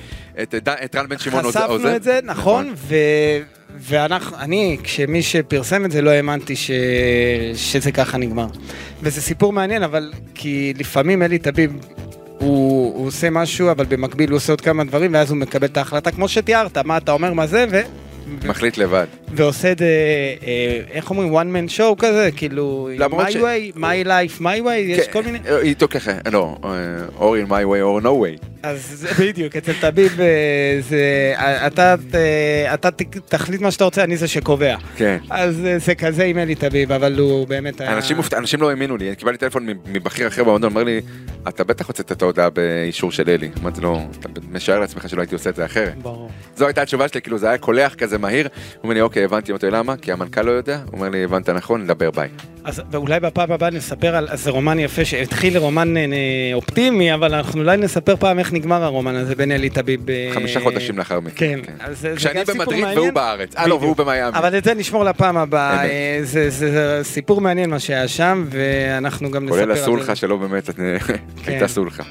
[0.43, 1.95] את, את, את רן בן שמעון עוז- חשפנו.
[1.95, 2.95] את זה, נכון, ו...
[3.79, 6.71] ואנחנו, אני, כשמי שפרסם את זה לא האמנתי ש...
[7.55, 8.47] שזה ככה נגמר.
[9.01, 11.71] וזה סיפור מעניין, אבל כי לפעמים אלי טביב,
[12.39, 15.77] הוא, הוא עושה משהו, אבל במקביל הוא עושה עוד כמה דברים, ואז הוא מקבל את
[15.77, 17.81] ההחלטה, כמו שתיארת, מה אתה אומר, מה זה, ו...
[18.47, 19.05] מחליט לבד.
[19.33, 19.85] ועושה את זה,
[20.47, 24.71] אה, איך אומרים, one man show כזה, כאילו, my ש- way, my life, my way,
[24.71, 25.39] יש כן, כל מיני...
[25.47, 26.69] אה, איתו ככה, לא, אה,
[27.19, 28.45] or in my way or no way.
[28.63, 29.71] אז בדיוק, אצל
[30.19, 32.75] אה, זה, אה, אתה, אה,
[33.29, 34.75] תחליט מה שאתה רוצה, אני זה שקובע.
[34.97, 35.17] כן.
[35.29, 37.93] אז אה, זה כזה עם אלי טביב, אבל הוא באמת היה...
[37.93, 38.33] אנשים, מופת...
[38.33, 41.01] אנשים לא האמינו לי, קיבלתי טלפון מבכיר אחר במועדון, אומר לי,
[41.47, 43.49] אתה בטח הוצאת את ההודעה באישור של אלי.
[43.61, 45.97] אמרתי לו, אתה משער לעצמך שלא הייתי עושה את זה אחרת.
[45.97, 46.29] ברור.
[46.55, 48.47] זו הייתה התשובה שלי, כאילו זה היה קולח כזה מהיר.
[48.47, 49.97] הוא אומר לי, אוקיי, הבנתי, אמרתי למה?
[49.97, 50.79] כי המנכ"ל לא יודע?
[50.85, 52.29] הוא אומר לי, הבנת נכון, נדבר ביי.
[52.63, 56.03] אז ואולי בפעם הבאה נספר על, אז זה רומן יפה שהתחיל רומן אה,
[56.53, 60.09] אופטימי, אבל אנחנו אולי נספר פעם איך נגמר הרומן הזה בין אלי טביב.
[60.09, 61.59] אה, חמישה חודשים לאחר מכן.
[61.65, 62.99] כן, אז זה- כשאני גם סיפור במדריד מעניין.
[62.99, 63.55] והוא בארץ.
[63.57, 63.75] אה, לא.
[63.75, 64.37] והוא במיאמי.
[64.37, 65.83] אבל את זה נשמור לפעם הבאה.
[65.85, 69.83] אה, זה, זה, זה סיפור מעניין מה שהיה שם, ואנחנו גם נספר כולל על זה.
[69.83, 70.69] הסולחה שלא באמת
[71.47, 72.03] הייתה סולחה.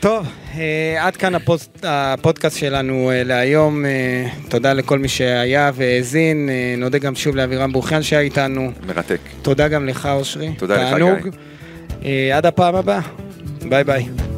[0.00, 0.26] טוב,
[0.58, 3.84] אה, עד כאן הפוסט, הפודקאסט שלנו אה, להיום.
[3.84, 6.48] אה, תודה לכל מי שהיה והאזין.
[6.78, 8.70] נודה גם שוב לאבירם ברוכיאן שהיה איתנו.
[8.86, 9.18] מרתק.
[9.42, 10.52] תודה גם לך, אושרי.
[10.58, 11.18] תודה לך, תענוג.
[11.22, 11.30] גיא.
[12.04, 13.00] אה, עד הפעם הבאה.
[13.68, 14.29] ביי ביי.